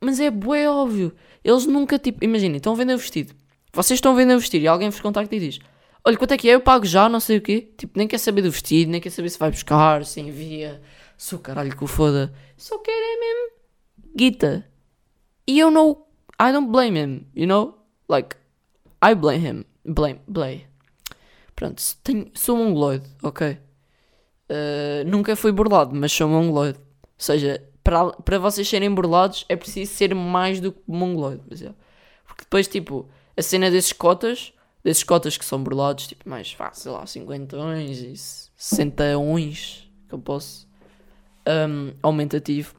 [0.00, 1.12] mas é bué óbvio.
[1.42, 3.34] Eles nunca, tipo, imaginem, estão a vender vestido.
[3.72, 5.60] Vocês estão a vender vestido e alguém vos contacta e diz:
[6.06, 6.54] Olha, quanto é que é?
[6.54, 7.72] Eu pago já, não sei o quê.
[7.78, 10.82] Tipo, nem quer saber do vestido, nem quer saber se vai buscar, se envia.
[11.32, 12.34] O caralho que o foda.
[12.56, 13.52] Só quer é mesmo.
[14.14, 14.68] Guita.
[15.46, 16.04] E eu não.
[16.40, 17.78] I don't blame him, you know?
[18.08, 18.36] Like,
[19.02, 19.64] I blame him.
[19.84, 20.20] Blame.
[20.28, 20.66] Blame.
[21.56, 23.56] Pronto, tenho- sou mongoloide, ok?
[24.50, 26.78] Uh, nunca fui burlado, mas sou mongoloide.
[27.02, 31.42] Ou seja, para, para vocês serem burlados é preciso ser mais do que mongoloide.
[31.48, 31.60] Mas.
[32.26, 34.52] Porque depois, tipo, a cena desses cotas,
[34.84, 38.16] desses cotas que são burlados, tipo, mais fácil, lá, 50 uns e
[38.54, 40.68] 60 uns, que eu posso,
[41.48, 42.74] um, aumentativo.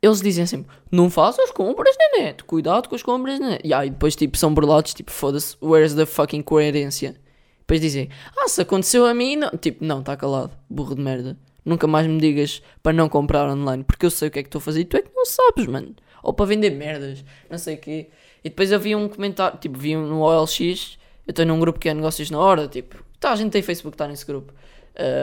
[0.00, 3.66] Eles dizem sempre, não faças compras na net, cuidado com as compras na net.
[3.66, 7.16] E aí depois, tipo, são burlados, tipo, foda-se, where's the fucking coerência?
[7.60, 9.50] Depois dizem, ah, se aconteceu a mim, não.
[9.56, 11.38] Tipo, não, está calado, burro de merda.
[11.64, 14.48] Nunca mais me digas para não comprar online, porque eu sei o que é que
[14.48, 15.96] estou a fazer e tu é que não sabes, mano.
[16.22, 18.10] Ou para vender merdas, não sei o quê.
[18.44, 21.78] E depois eu vi um comentário, tipo, vi um no OLX, eu estou num grupo
[21.78, 24.52] que é negócios na hora, tipo, tá, a gente tem Facebook, está nesse grupo.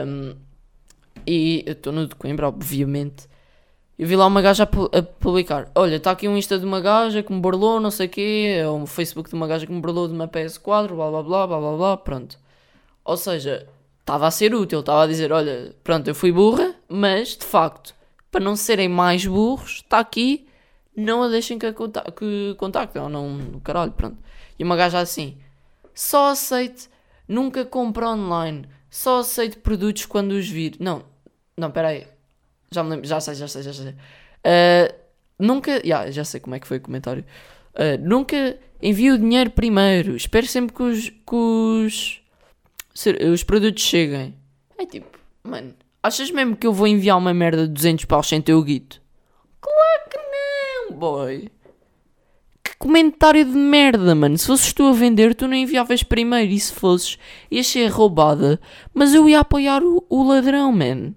[0.06, 0.34] Um,
[1.26, 3.28] e eu estou no de Coimbra, obviamente.
[3.98, 6.64] Eu vi lá uma gaja a, pu- a publicar: Olha, está aqui um Insta de
[6.64, 9.66] uma gaja que me burlou, não sei o quê, é um Facebook de uma gaja
[9.66, 12.36] que me burlou de uma PS4, blá blá blá blá blá blá, pronto.
[13.04, 13.68] Ou seja,
[14.00, 17.94] estava a ser útil, estava a dizer: Olha, pronto, eu fui burra, mas de facto,
[18.30, 20.46] para não serem mais burros, está aqui,
[20.96, 24.18] não a deixem que, a conta que contactem, ou não, caralho, pronto.
[24.58, 25.38] E uma gaja assim:
[25.94, 26.88] Só aceite,
[27.26, 30.76] nunca compra online, só aceite produtos quando os vir.
[30.78, 31.04] Não,
[31.56, 32.06] não, peraí.
[32.70, 33.94] Já me lembro, já sei, já sei, já sei.
[34.44, 34.94] Ah,
[35.38, 37.24] nunca, yeah, já sei como é que foi o comentário.
[37.74, 40.16] Ah, nunca envie o dinheiro primeiro.
[40.16, 42.20] Espero sempre que os, que os,
[43.32, 44.34] os produtos cheguem.
[44.78, 48.40] É tipo, mano, achas mesmo que eu vou enviar uma merda de 200 paus sem
[48.40, 49.00] ter o guito?
[49.60, 50.18] Claro que
[50.92, 51.50] boy.
[52.62, 54.38] Que comentário de merda, mano.
[54.38, 56.52] Se fosses tu a vender, tu não enviavas primeiro.
[56.52, 57.18] E se fosses,
[57.50, 58.60] ias ser roubada.
[58.94, 61.14] Mas eu ia apoiar o, o ladrão, man.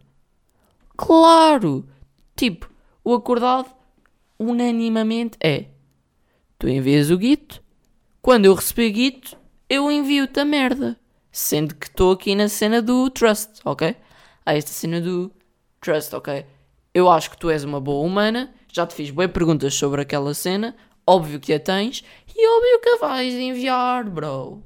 [0.98, 1.86] Claro!
[2.36, 2.70] Tipo,
[3.04, 3.70] o acordado
[4.40, 5.66] unanimamente é:
[6.58, 7.62] tu envias o guito,
[8.22, 9.38] quando eu receber guito,
[9.70, 10.98] eu envio-te a merda.
[11.32, 13.96] Sendo que estou aqui na cena do trust, ok?
[14.46, 15.32] Há esta cena do
[15.82, 16.46] trust, ok?
[16.94, 20.34] Eu acho que tu és uma boa humana, já te fiz boas perguntas sobre aquela
[20.34, 20.76] cena,
[21.08, 24.62] óbvio que a tens e óbvio que a vais enviar, bro.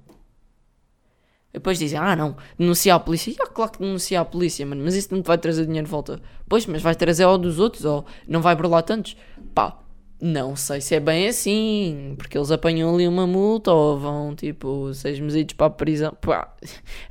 [1.54, 3.36] Depois dizem, ah não, denunciar a polícia.
[3.40, 5.92] Ah, claro que denunciar a polícia, mano, mas isso não te vai trazer dinheiro de
[5.92, 6.20] volta.
[6.48, 9.16] Pois, mas vai trazer ao dos outros, ou não vai burlar tantos.
[9.54, 9.80] Pá,
[10.20, 14.92] não sei se é bem assim, porque eles apanham ali uma multa ou vão tipo
[14.94, 16.18] seis meses para a prisão.
[16.20, 16.52] Pá,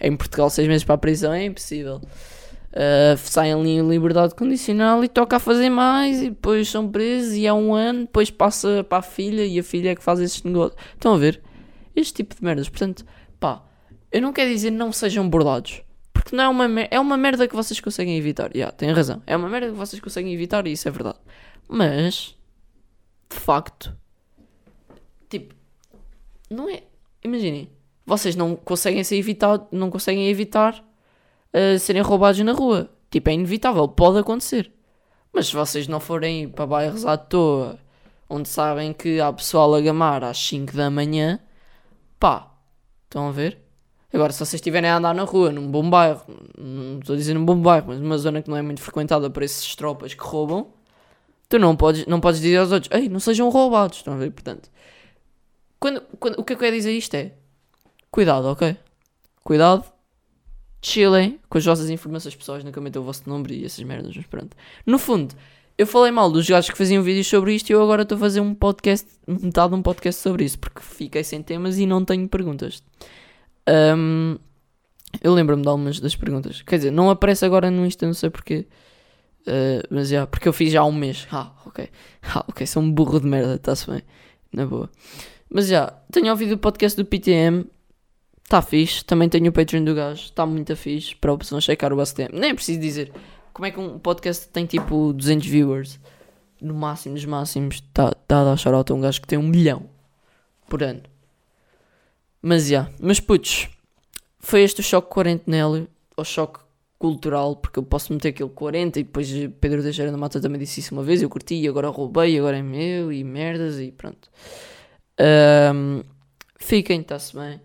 [0.00, 2.00] em Portugal, seis meses para a prisão é impossível.
[2.70, 7.48] Uh, saem em liberdade condicional e toca a fazer mais e depois são presos e
[7.48, 10.42] há um ano, depois passa para a filha e a filha é que faz esses
[10.42, 10.78] negócios.
[10.92, 11.42] Estão a ver?
[11.96, 12.68] Este tipo de merdas.
[12.68, 13.06] Portanto,
[13.40, 13.64] pá,
[14.12, 15.82] eu não quero dizer não sejam burlados.
[16.12, 18.50] Porque não é uma, mer- é uma merda que vocês conseguem evitar.
[18.54, 19.22] Yeah, tem razão.
[19.26, 21.18] É uma merda que vocês conseguem evitar e isso é verdade.
[21.66, 22.36] Mas,
[23.30, 23.96] de facto,
[25.28, 25.54] tipo,
[26.50, 26.82] não é.
[27.24, 27.70] Imaginem,
[28.04, 30.84] vocês não conseguem ser evitado, não conseguem evitar
[31.54, 32.90] uh, serem roubados na rua.
[33.10, 34.72] Tipo, é inevitável, pode acontecer.
[35.32, 37.78] Mas se vocês não forem para bairros à toa,
[38.28, 41.38] onde sabem que há pessoal a gamar às 5 da manhã,
[42.18, 42.50] pá,
[43.04, 43.58] estão a ver?
[44.12, 46.22] Agora, se vocês estiverem a andar na rua, num bom bairro,
[46.56, 49.28] não estou a dizer num bom bairro, mas numa zona que não é muito frequentada
[49.28, 50.72] por esses tropas que roubam,
[51.48, 54.30] tu não podes, não podes dizer aos outros, ei, não sejam roubados, estão a ver?
[54.30, 54.70] Portanto,
[55.78, 57.32] quando, quando, o que eu quero dizer isto é,
[58.10, 58.76] cuidado, ok?
[59.44, 59.84] Cuidado,
[60.80, 64.26] chillem com as vossas informações pessoais, nunca metam o vosso nome e essas merdas, mas
[64.26, 64.56] pronto.
[64.86, 65.34] No fundo,
[65.76, 68.18] eu falei mal dos gajos que faziam vídeos sobre isto e eu agora estou a
[68.20, 72.04] fazer um podcast, metade de um podcast sobre isso, porque fiquei sem temas e não
[72.04, 72.82] tenho perguntas.
[73.66, 74.36] Ahm,
[75.22, 76.62] eu lembro-me de algumas das perguntas.
[76.62, 78.66] Quer dizer, não aparece agora no Insta, não sei porquê.
[79.48, 81.26] Ah, mas já, porque eu fiz já há um mês.
[81.32, 81.88] Ah, ok.
[82.34, 84.02] Ah, ok, sou um burro de merda, está-se bem.
[84.52, 84.90] Na boa.
[85.48, 87.64] Mas já, tenho ouvido o podcast do PTM.
[88.48, 89.04] Está fixe.
[89.04, 90.22] Também tenho o Patreon do gajo.
[90.22, 91.14] Está muito fixe.
[91.14, 92.30] Para a pessoa checar o STM.
[92.32, 93.12] Nem é preciso dizer.
[93.52, 96.00] Como é que um podcast tem tipo 200 viewers?
[96.58, 97.74] No máximo dos máximos.
[97.74, 99.90] Está tá a dar shout-out a um gajo que tem um milhão
[100.66, 101.02] por ano.
[102.40, 102.92] Mas já, yeah.
[102.98, 103.68] mas putz,
[104.38, 106.60] foi este o choque quarentenélio, ou choque
[106.98, 109.28] cultural, porque eu posso meter aquele 40 e depois
[109.60, 112.62] Pedro Teixeira da Mata também disse isso uma vez, eu curti agora roubei, agora é
[112.62, 114.30] meu e merdas e pronto.
[115.20, 116.02] Um,
[116.56, 117.60] fiquem, está-se bem.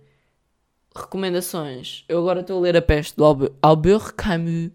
[0.95, 2.05] Recomendações.
[2.07, 3.25] Eu agora estou a ler A Peste do
[3.61, 4.71] Albert Camus.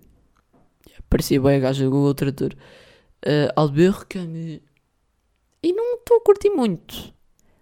[1.09, 2.55] Parecia bem a gaja do Google Tradutor.
[3.25, 4.61] Uh, Albert Camus.
[5.63, 7.13] E não estou a curtir muito.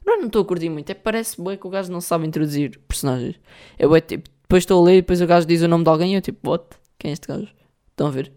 [0.05, 0.90] Não, não estou a curtir muito.
[0.90, 3.38] É parece bem que o gajo não sabe introduzir personagens.
[3.79, 5.90] Eu é tipo, depois estou a ler e depois o gajo diz o nome de
[5.90, 6.64] alguém e eu tipo, what?
[6.99, 7.49] Quem é este gajo?
[7.90, 8.33] Estão a ver?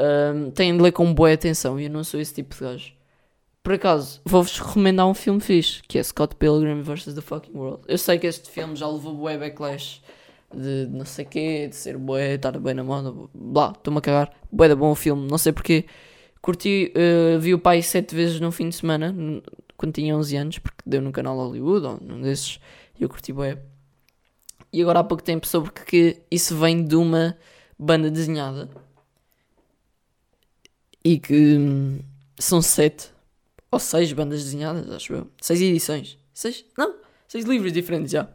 [0.00, 2.97] Um, têm de ler com boa atenção e eu não sou esse tipo de gajo.
[3.68, 7.12] Por acaso, vou-vos recomendar um filme fixe, que é Scott Pilgrim vs.
[7.12, 7.82] The Fucking World.
[7.86, 10.00] Eu sei que este filme já levou bué backlash
[10.50, 14.00] de, de não sei quê, de ser bué, estar bem na moda, blá, estou-me a
[14.00, 14.32] cagar.
[14.50, 15.84] Bué da bom o filme, não sei porquê.
[16.40, 19.14] Curti, uh, vi o pai sete vezes num fim de semana,
[19.76, 22.58] quando tinha 11 anos, porque deu no canal Hollywood, ou num desses,
[22.98, 23.58] e eu curti bué.
[24.72, 27.36] E agora há pouco tempo soube que isso vem de uma
[27.78, 28.66] banda desenhada.
[31.04, 31.98] E que hum,
[32.38, 33.17] são sete
[33.70, 35.26] ou seis bandas desenhadas, acho eu.
[35.40, 36.18] Seis edições.
[36.32, 36.64] Seis?
[36.76, 36.94] Não,
[37.26, 38.28] seis livros diferentes já.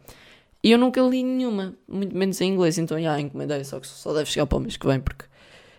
[0.63, 4.13] E eu nunca li nenhuma, muito menos em inglês, então já encomendei, só que só
[4.13, 5.25] deve chegar para o mês que vem, porque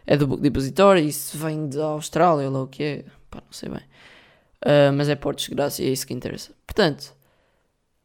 [0.06, 3.52] é do Book Depository, e isso vem da Austrália, ou o que é, pá, não
[3.52, 3.80] sei bem.
[4.62, 6.52] Uh, mas é por desgraça e é isso que interessa.
[6.66, 7.14] Portanto,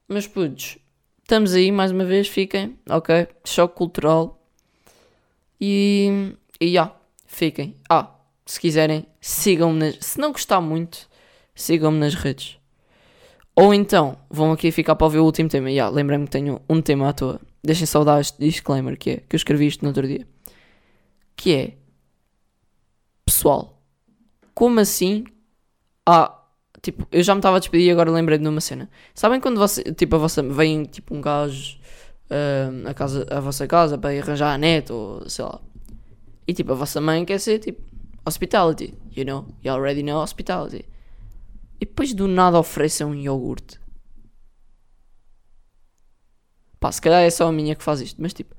[0.07, 0.77] meus putos,
[1.21, 3.27] estamos aí mais uma vez, fiquem, ok?
[3.43, 4.41] Choque cultural.
[5.59, 7.75] E, e já, fiquem.
[7.89, 9.97] Ah, se quiserem, sigam-me.
[10.01, 11.08] Se não gostar muito,
[11.61, 12.57] sigam-me nas redes.
[13.55, 15.69] Ou então, vão aqui ficar para ouvir o último tema.
[15.69, 17.41] Yeah, Lembrem-me que tenho um tema à toa.
[17.63, 20.25] Deixem só este disclaimer que é, que eu escrevi isto no outro dia.
[21.35, 21.73] Que é,
[23.25, 23.81] pessoal,
[24.53, 25.25] como assim?
[26.05, 26.41] Ah,
[26.81, 28.89] tipo, eu já me estava a despedir e agora lembrei de uma cena.
[29.13, 31.77] Sabem quando você, tipo, a vossa, vem tipo um gajo
[32.29, 35.59] uh, a, casa, a vossa casa para ir arranjar a net ou sei lá.
[36.47, 37.81] E tipo, a vossa mãe quer ser tipo
[38.25, 39.45] hospitality, you know?
[39.63, 40.85] You already know hospitality.
[41.81, 43.79] E depois do nada oferecem um iogurte.
[46.79, 48.55] Pá, se calhar é só a minha que faz isto, mas tipo,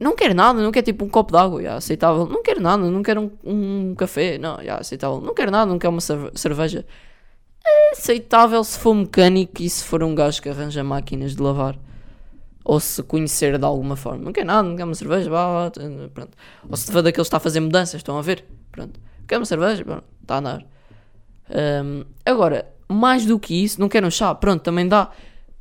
[0.00, 2.26] não quer nada, não quer tipo um copo de água, já aceitável.
[2.26, 5.20] Não quer nada, não quer um, um café, não, já aceitável.
[5.20, 6.86] Não quer nada, não quer uma cerveja.
[7.66, 11.78] É aceitável se for mecânico e se for um gajo que arranja máquinas de lavar.
[12.64, 14.24] Ou se conhecer de alguma forma.
[14.24, 15.70] Não quer nada, não quer uma cerveja, vá,
[16.14, 16.36] pronto.
[16.68, 18.44] Ou se for daqueles que está a fazer mudanças, estão a ver?
[18.70, 19.00] Pronto.
[19.26, 19.84] Quer uma cerveja?
[19.84, 20.66] Pronto, está a andar.
[21.50, 25.10] Um, agora, mais do que isso, não quero um chá, pronto, também dá.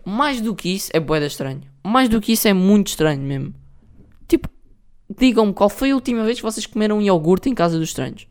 [0.06, 1.62] Mais do que isso é boeda estranho.
[1.84, 3.54] Mais do que isso é muito estranho mesmo.
[4.28, 4.50] Tipo,
[5.10, 8.28] digam-me qual foi a última vez que vocês comeram um iogurte em casa dos estranhos.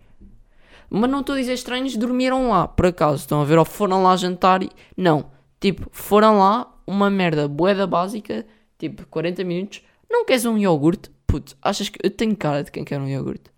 [0.88, 3.16] Mas não estou a dizer estranhos, dormiram lá, por acaso.
[3.16, 3.58] Estão a ver?
[3.58, 4.70] Ou foram lá jantar e.
[4.96, 5.30] Não.
[5.60, 8.46] Tipo, foram lá, uma merda boeda básica,
[8.78, 9.82] tipo 40 minutos.
[10.08, 11.10] Não queres um iogurte?
[11.26, 13.50] Putz, achas que eu tenho cara de quem quer um iogurte?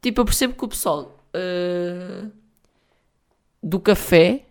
[0.00, 1.16] Tipo, eu percebo que o pessoal.
[1.34, 2.43] Uh
[3.64, 4.44] do café,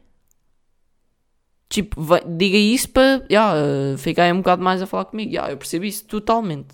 [1.70, 5.32] tipo, vai, diga isso para yeah, ficar um bocado mais a falar comigo.
[5.32, 6.74] Yeah, eu percebo isso totalmente.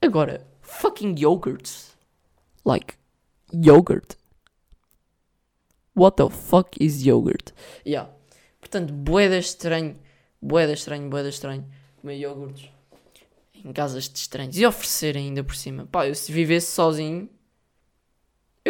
[0.00, 1.94] Agora, fucking yogurts.
[2.64, 2.94] Like,
[3.52, 4.16] yogurt.
[5.94, 7.52] What the fuck is yogurt?
[7.86, 8.10] Yeah.
[8.58, 9.98] Portanto, boeda estranho,
[10.40, 11.64] boeda estranho, boeda estranho
[12.00, 12.70] comer iogurtes
[13.62, 15.86] em casas de estranhos e oferecer ainda por cima.
[15.86, 17.28] Pá, eu se vivesse sozinho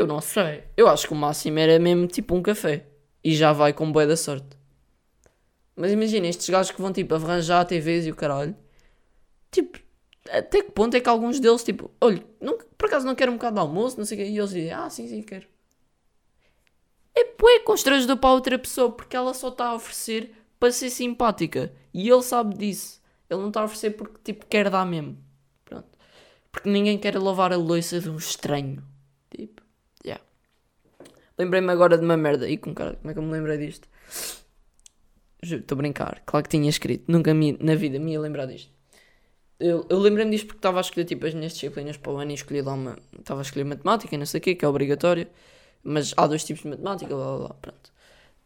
[0.01, 0.65] eu não sei.
[0.77, 2.87] Eu acho que o máximo era mesmo tipo um café.
[3.23, 4.59] E já vai com boa da sorte.
[5.77, 8.57] Mas imagina, estes gajos que vão tipo arranjar TVs e o caralho.
[9.51, 9.79] Tipo,
[10.31, 12.23] até que ponto é que alguns deles, tipo, olha,
[12.77, 14.31] por acaso não quero um bocado de almoço, não sei o quê.
[14.31, 15.47] E eles dizem, ah, sim, sim, quero.
[17.15, 21.73] É bué constrangedor para outra pessoa porque ela só está a oferecer para ser simpática.
[21.93, 23.01] E ele sabe disso.
[23.29, 25.17] Ele não está a oferecer porque, tipo, quer dar mesmo.
[25.65, 25.89] Pronto.
[26.53, 28.83] Porque ninguém quer lavar a louça de um estranho.
[29.31, 29.60] Tipo.
[31.41, 32.47] Lembrei-me agora de uma merda.
[32.47, 33.89] E com cara, como é que eu me lembrei disto?
[35.43, 36.23] Estou a brincar.
[36.27, 37.05] Claro que tinha escrito.
[37.09, 38.71] Nunca me, na vida me ia lembrar disto.
[39.59, 42.31] Eu, eu lembrei-me disto porque estava a escolher tipo, as minhas disciplinas para o ano
[42.31, 42.99] e escolhi lá uma.
[43.19, 45.27] Estava a escolher matemática, não sei o quê, que é obrigatório.
[45.83, 47.55] Mas há dois tipos de matemática, blá blá blá.
[47.55, 47.91] Pronto.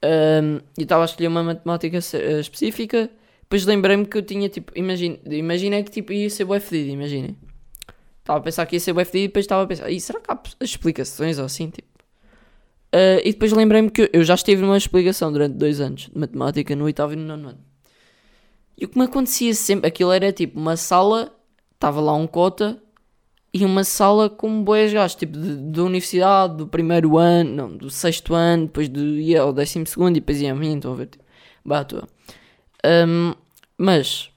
[0.04, 3.10] Um, estava a escolher uma matemática uh, específica.
[3.42, 4.72] Depois lembrei-me que eu tinha tipo.
[4.76, 7.36] Imagina, imagina que tipo, ia ser o fedido, imaginem.
[8.20, 10.20] Estava a pensar que ia ser o fedido e depois estava a pensar, e será
[10.20, 11.70] que há explicações ou assim?
[11.70, 11.88] Tipo,
[12.94, 16.76] Uh, e depois lembrei-me que eu já estive numa explicação durante dois anos de matemática,
[16.76, 17.58] no oitavo e no nono ano.
[18.78, 21.34] E o que me acontecia sempre, aquilo era tipo uma sala,
[21.74, 22.80] estava lá um cota,
[23.52, 28.32] e uma sala com boas gajos, tipo da universidade, do primeiro ano, não, do sexto
[28.32, 31.06] ano, depois do, ia ao décimo segundo e depois ia a mim, estão a ver,
[31.06, 31.24] tipo,
[31.64, 32.06] bato.
[32.84, 33.34] Um,
[33.76, 34.30] Mas,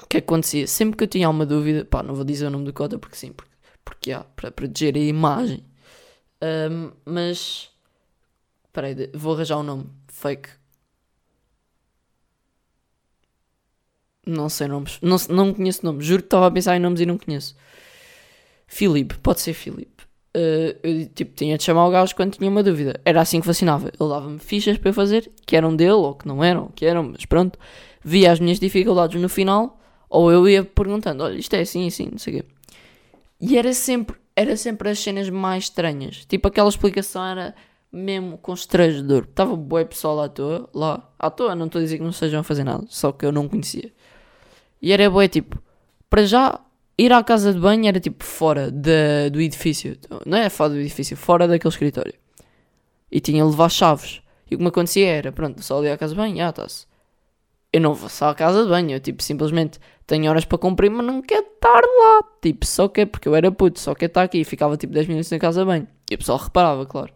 [0.00, 0.66] o que acontecia?
[0.68, 3.16] Sempre que eu tinha alguma dúvida, pá, não vou dizer o nome do cota porque
[3.16, 3.52] sim, porque,
[3.84, 5.64] porque há, para proteger a imagem.
[6.42, 7.70] Um, mas,
[8.72, 9.86] peraí, vou arranjar o um nome.
[10.08, 10.48] Fake.
[14.26, 14.98] Não sei nomes.
[15.00, 16.04] Não, não conheço nomes.
[16.04, 17.56] Juro que estava a pensar em nomes e não conheço.
[18.66, 20.02] Filipe, pode ser Filipe.
[20.34, 23.00] Uh, eu tipo, tinha de chamar o gajo quando tinha uma dúvida.
[23.04, 23.88] Era assim que funcionava.
[23.88, 27.02] Ele dava-me fichas para eu fazer, que eram dele ou que não eram, que eram,
[27.04, 27.58] mas pronto.
[28.02, 29.78] Via as minhas dificuldades no final,
[30.08, 32.48] ou eu ia perguntando: olha, isto é assim, assim, não sei o quê.
[33.40, 36.24] E era sempre, era sempre as cenas mais estranhas.
[36.26, 37.54] Tipo, aquela explicação era
[37.92, 39.24] mesmo constrangedor.
[39.24, 42.40] Estava boa pessoal à toa, lá, à toa, não estou a dizer que não estejam
[42.40, 43.92] a fazer nada, só que eu não conhecia.
[44.80, 45.62] E era boa, tipo,
[46.08, 46.60] para já
[46.96, 49.96] ir à casa de banho era tipo fora de, do edifício.
[50.24, 52.14] Não é fora do edifício, fora daquele escritório.
[53.10, 54.22] E tinha de levar chaves.
[54.50, 56.86] E o que me acontecia era, pronto, só ali à casa de banho, ah, está-se.
[57.72, 60.90] Eu não vou só à casa de banho, eu tipo, simplesmente tenho horas para cumprir,
[60.90, 62.22] mas não quero estar lá.
[62.40, 64.38] Tipo, só quer, porque eu era puto, só quer estar aqui.
[64.38, 65.86] E ficava tipo 10 minutos na casa banho.
[66.10, 67.12] E o pessoal reparava, claro.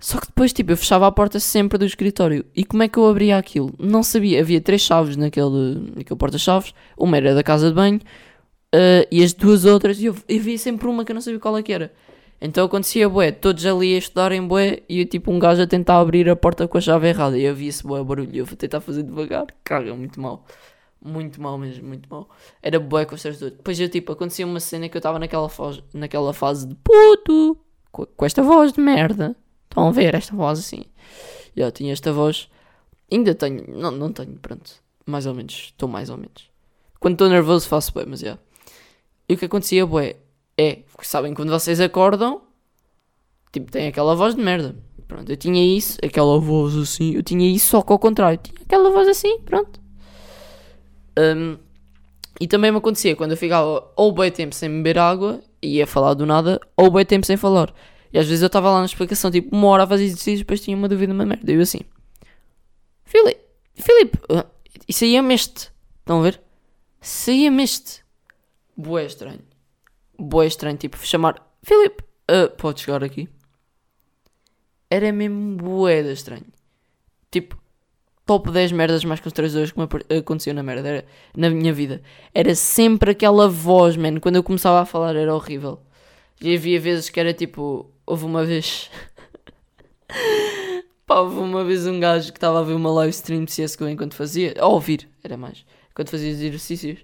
[0.00, 2.44] Só que depois, tipo, eu fechava a porta sempre do escritório.
[2.56, 3.72] E como é que eu abria aquilo?
[3.78, 4.40] Não sabia.
[4.40, 6.74] Havia três chaves naquele, naquele porta-chaves.
[6.96, 8.00] Uma era da casa de banho,
[8.74, 11.58] Uh, e as duas outras, eu, eu via sempre uma que eu não sabia qual
[11.58, 11.92] é que era.
[12.40, 16.00] Então acontecia, bué, todos ali a estudarem, bué, e eu, tipo um gajo a tentar
[16.00, 17.38] abrir a porta com a chave errada.
[17.38, 19.46] E eu via esse bué barulho, eu vou tentar fazer devagar.
[19.62, 20.44] Caga, muito mal.
[21.04, 22.28] Muito mal mesmo, muito mal.
[22.62, 23.22] Era bué duas.
[23.40, 25.50] Depois eu, tipo, acontecia uma cena que eu estava naquela,
[25.92, 27.58] naquela fase de puto,
[27.90, 29.34] com, com, esta voz de merda.
[29.64, 30.84] Estão a ver esta voz assim?
[31.56, 32.48] Já tinha esta voz.
[33.10, 34.70] Ainda tenho, não, não tenho, pronto.
[35.04, 36.50] Mais ou menos, estou mais ou menos.
[37.00, 38.38] Quando estou nervoso faço bem, mas já.
[39.28, 40.16] E o que acontecia, bué,
[40.56, 42.42] é, sabem, quando vocês acordam,
[43.52, 44.76] tipo, tem aquela voz de merda.
[45.08, 48.56] Pronto, eu tinha isso, aquela voz assim, eu tinha isso só que ao contrário, tinha
[48.62, 49.81] aquela voz assim, pronto.
[51.18, 51.58] Um,
[52.40, 55.86] e também me acontecia quando eu ficava ou bem tempo sem beber água e ia
[55.86, 57.72] falar do nada, ou bem tempo sem falar.
[58.12, 60.60] E às vezes eu estava lá na explicação, tipo, uma hora a fazer exercícios, depois
[60.60, 61.50] tinha uma dúvida, uma merda.
[61.50, 61.80] E eu assim,
[63.04, 63.40] Filipe,
[63.74, 64.44] Filipe, uh,
[64.88, 65.70] isso aí é este.
[66.00, 66.40] Estão a ver?
[67.00, 68.02] Saía-me este
[68.76, 69.40] Boé estranho.
[70.18, 73.28] Boé estranho, tipo, chamar Filipe, uh, pode chegar aqui?
[74.90, 76.46] Era mesmo boé estranho.
[77.30, 77.61] Tipo,
[78.32, 79.86] top 10 merdas mais constrangedoras que me
[80.18, 81.04] aconteceu na merda, era,
[81.36, 82.00] na minha vida.
[82.34, 84.18] Era sempre aquela voz, man.
[84.20, 85.78] Quando eu começava a falar era horrível.
[86.40, 88.90] E havia vezes que era tipo, houve uma vez.
[91.06, 93.86] Pá, houve uma vez um gajo que estava a ver uma live stream de CSGO
[93.86, 97.00] enquanto fazia, a ouvir, era mais, enquanto fazia os exercícios.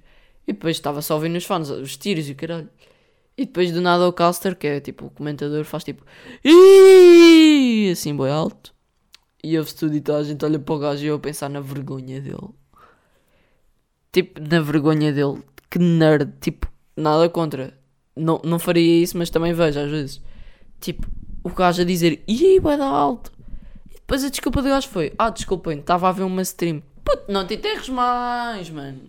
[0.46, 2.70] E depois estava só ouvindo os fãs, os tiros e o caralho.
[3.36, 6.06] E depois do nada o caster, que é tipo o comentador, faz tipo
[6.42, 7.90] Iiii!
[7.90, 8.77] assim boi alto.
[9.42, 11.48] E ouve-se tudo e toda a gente olha para o gajo e eu a pensar
[11.48, 12.48] na vergonha dele.
[14.12, 15.42] Tipo, na vergonha dele.
[15.70, 16.32] Que nerd.
[16.40, 16.66] Tipo,
[16.96, 17.78] nada contra.
[18.16, 20.20] Não, não faria isso, mas também vejo às vezes.
[20.80, 21.06] Tipo,
[21.44, 23.32] o gajo a dizer Ih, vai dar alto.
[23.90, 26.82] E depois a desculpa do gajo foi Ah, desculpem, estava a ver uma stream.
[27.04, 29.02] Puto, não te enterres mais, mano.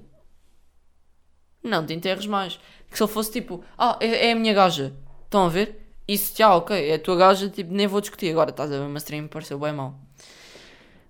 [1.64, 2.60] Não te enterres mais.
[2.90, 4.94] Que se ele fosse tipo, ah, é, é a minha gaja.
[5.26, 5.94] Estão a ver?
[6.08, 8.52] Isso já, ok, é a tua gaja, tipo, nem vou discutir agora.
[8.52, 10.00] Estás a ver uma stream, pareceu bem mal.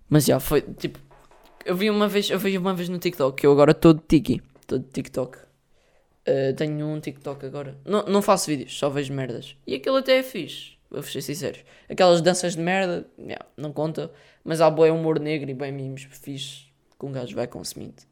[0.09, 0.99] Mas já, foi tipo.
[1.65, 4.41] Eu vi uma vez, eu vi uma vez no TikTok, eu agora estou de Tiki.
[4.61, 5.37] Estou de TikTok.
[6.27, 7.77] Uh, tenho um TikTok agora.
[7.85, 9.55] Não, não faço vídeos, só vejo merdas.
[9.67, 11.59] E aquilo até é fixe, vou ser sincero.
[11.89, 14.11] Aquelas danças de merda, yeah, não conta.
[14.43, 16.65] Mas há boa humor negro e bem mimos fixe
[16.99, 18.03] que um gajo vai consumindo.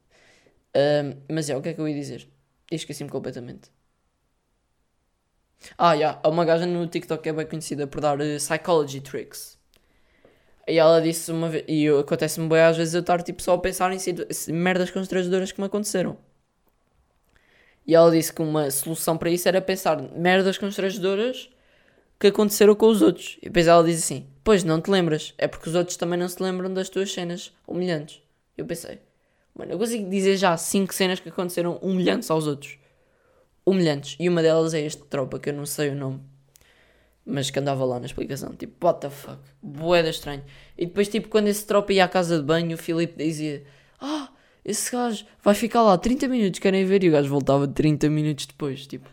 [0.76, 2.28] Um, mas é, o que é que eu ia dizer?
[2.70, 3.70] Esqueci-me completamente.
[5.76, 8.36] Ah, já, yeah, há uma gaja no TikTok que é bem conhecida por dar uh,
[8.36, 9.57] psychology tricks.
[10.68, 13.58] E ela disse uma vez, e acontece-me bem às vezes eu estar tipo só a
[13.58, 13.98] pensar em
[14.52, 16.18] merdas constrangedoras que me aconteceram.
[17.86, 21.48] E ela disse que uma solução para isso era pensar merdas constrangedoras
[22.20, 23.38] que aconteceram com os outros.
[23.40, 26.28] E depois ela diz assim: Pois não te lembras, é porque os outros também não
[26.28, 28.20] se lembram das tuas cenas humilhantes.
[28.58, 28.98] Eu pensei:
[29.54, 32.78] Mano, eu consigo dizer já 5 cenas que aconteceram humilhantes aos outros.
[33.64, 34.16] Humilhantes.
[34.20, 36.20] E uma delas é este tropa, que eu não sei o nome.
[37.30, 38.54] Mas que andava lá na explicação.
[38.54, 39.38] Tipo, what the fuck.
[39.62, 40.42] Boeda estranho.
[40.78, 43.62] E depois, tipo, quando esse tropa ia à casa de banho, o Filipe dizia:
[44.00, 44.30] Ah,
[44.64, 47.04] esse gajo vai ficar lá 30 minutos, querem ver?
[47.04, 48.86] E o gajo voltava 30 minutos depois.
[48.86, 49.10] Tipo,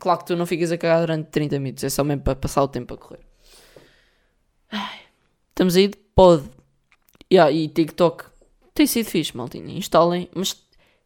[0.00, 1.84] claro que tu não ficas a cagar durante 30 minutos.
[1.84, 3.20] É só mesmo para passar o tempo a correr.
[5.50, 6.44] Estamos aí de pod.
[7.32, 8.24] Yeah, e TikTok
[8.74, 9.76] tem sido fixe, maltinha.
[9.76, 10.56] Instalem, mas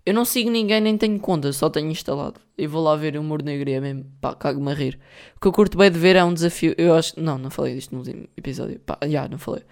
[0.04, 2.40] eu não sigo ninguém nem tenho conta, só tenho instalado.
[2.58, 4.98] E vou lá ver o humor negro é mesmo, pá, cago-me a rir.
[5.36, 6.74] O que eu curto bem de ver é um desafio.
[6.76, 7.18] Eu acho.
[7.20, 8.80] Não, não falei disto no último episódio.
[8.80, 9.62] Pá, já, não falei.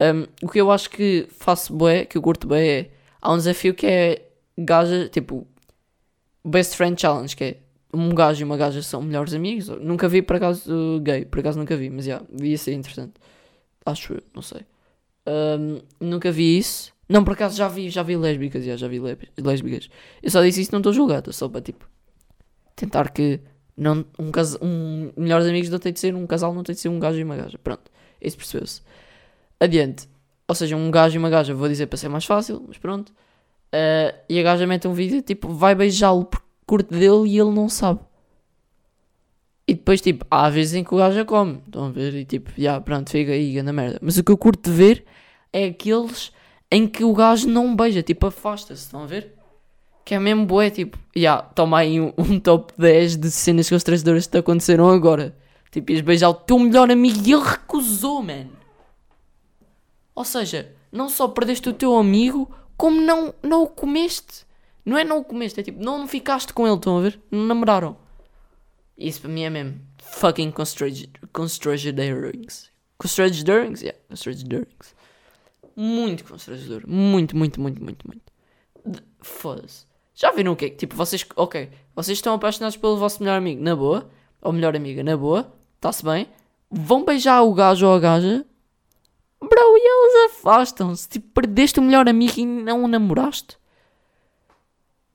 [0.00, 2.90] Um, o que eu acho que faço bem, que eu curto bem é.
[3.20, 5.46] há um desafio que é gaja, tipo,
[6.44, 7.56] Best Friend Challenge, que é
[7.92, 9.68] um gajo e uma gaja são melhores amigos.
[9.68, 13.14] Nunca vi por acaso gay, por acaso nunca vi, mas já, yeah, ia ser interessante.
[13.84, 14.62] Acho eu, não sei.
[15.26, 16.92] Um, nunca vi isso.
[17.08, 19.88] Não, por acaso já vi, já vi lésbicas, já, já vi lésbicas.
[20.22, 21.88] Eu só disse isso, não estou julgado, só para tipo
[22.76, 23.40] tentar que
[23.76, 26.80] não, um, cas um melhores amigos não tem de ser um casal, não tem de
[26.80, 27.58] ser um gajo e uma gaja.
[27.58, 27.90] Pronto,
[28.20, 28.82] isso percebeu-se.
[29.60, 30.08] Adiante.
[30.46, 33.10] Ou seja, um gajo e uma gaja, vou dizer para ser mais fácil, mas pronto.
[33.68, 37.50] Uh, e a gaja mete um vídeo, tipo, vai beijá-lo porque curte dele e ele
[37.50, 38.00] não sabe.
[39.66, 42.14] E depois, tipo, há vezes em que o gajo come, estão a ver?
[42.14, 43.98] E tipo, já, yeah, pronto, fica aí, na merda.
[44.02, 45.04] Mas o que eu curto de ver
[45.52, 46.32] é aqueles
[46.70, 49.34] em que o gajo não beija, tipo, afasta-se, estão a ver?
[50.04, 53.68] Que é mesmo boé, tipo, já, yeah, toma aí um, um, top 10 de cenas
[53.68, 55.36] constrangedoras que te aconteceram agora.
[55.70, 58.46] Tipo, ias beijar o teu melhor amigo e ele recusou, man.
[60.14, 64.46] Ou seja, não só perdeste o teu amigo, como não, não o comeste.
[64.84, 67.20] Não é não o comeste, é tipo, não, não ficaste com ele, estão a ver?
[67.30, 67.96] Não namoraram.
[68.96, 72.70] Isso para mim é mesmo fucking constrangedorings.
[72.98, 73.82] Constrangedorings?
[73.82, 74.97] Yeah, constrangedorings.
[75.80, 76.82] Muito constrangedor.
[76.88, 78.32] Muito, muito, muito, muito, muito.
[79.20, 79.86] Foda-se.
[80.12, 80.70] Já viram o quê?
[80.70, 84.10] Tipo, vocês, ok, vocês estão apaixonados pelo vosso melhor amigo, na boa,
[84.42, 86.26] ou melhor amiga, na boa, está-se bem.
[86.68, 88.44] Vão beijar o gajo ou a gaja,
[89.40, 91.08] bro, e eles afastam-se.
[91.08, 93.56] Tipo, perdeste o melhor amigo e não o namoraste.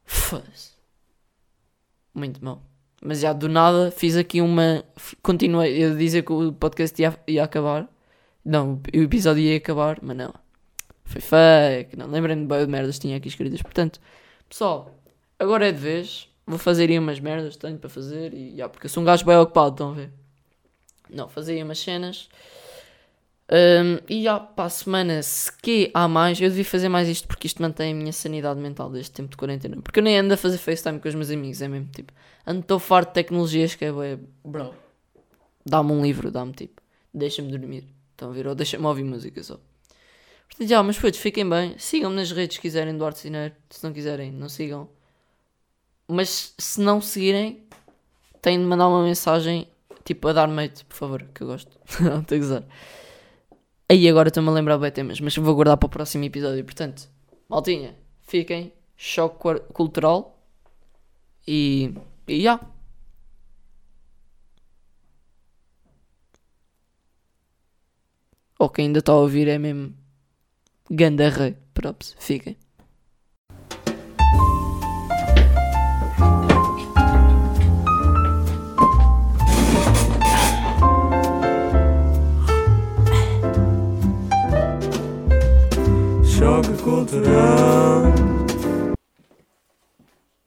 [0.05, 0.71] Foda-se.
[2.13, 2.63] Muito mal.
[3.03, 4.85] Mas já do nada fiz aqui uma.
[5.21, 7.89] Continuei a dizer que o podcast ia, ia acabar.
[8.45, 10.42] Não, o episódio ia acabar, mas não.
[11.05, 11.97] Foi fake.
[11.97, 13.61] Não lembrem-me de merdas que tinha aqui escritas.
[13.61, 13.99] Portanto,
[14.53, 14.95] Pessoal,
[15.39, 16.29] agora é de vez.
[16.45, 18.35] Vou fazer aí umas merdas, tenho para fazer.
[18.35, 20.11] E, yeah, porque eu sou um gajo bem ocupado, estão a ver?
[21.09, 22.29] Não, fazer aí umas cenas.
[23.51, 27.27] Um, e já, para a semana, se que há mais, eu devia fazer mais isto
[27.27, 29.81] porque isto mantém a minha sanidade mental deste tempo de quarentena.
[29.81, 32.13] Porque eu nem ando a fazer FaceTime com os meus amigos, é mesmo tipo,
[32.45, 34.71] ando tão farto de tecnologias que é, bem, bro,
[35.65, 36.79] dá-me um livro, dá-me tipo,
[37.11, 38.45] deixa-me dormir, estão a ver?
[38.45, 39.59] Ou deixa-me ouvir música só.
[40.59, 41.77] Já, mas putos, fiquem bem.
[41.77, 43.55] Sigam-me nas redes se quiserem, Duarte Cineiro.
[43.69, 44.89] Se não quiserem, não sigam.
[46.07, 47.63] Mas se não seguirem,
[48.41, 49.67] têm de mandar uma mensagem
[50.03, 51.71] tipo a dar mate, por favor, que eu gosto.
[52.01, 52.63] não estou a gozar.
[53.89, 56.63] Aí agora estou-me a lembrar bem temas, mas vou guardar para o próximo episódio.
[56.63, 57.09] Portanto,
[57.49, 58.73] maltinha, fiquem.
[58.95, 60.39] Choque cultural.
[61.47, 61.93] E.
[62.27, 62.59] E já.
[68.59, 70.02] Ou quem ainda está a ouvir é mesmo
[70.89, 71.55] Gandarre.
[71.73, 72.15] Props.
[72.19, 72.55] Fica.
[86.23, 88.22] Choque cultural.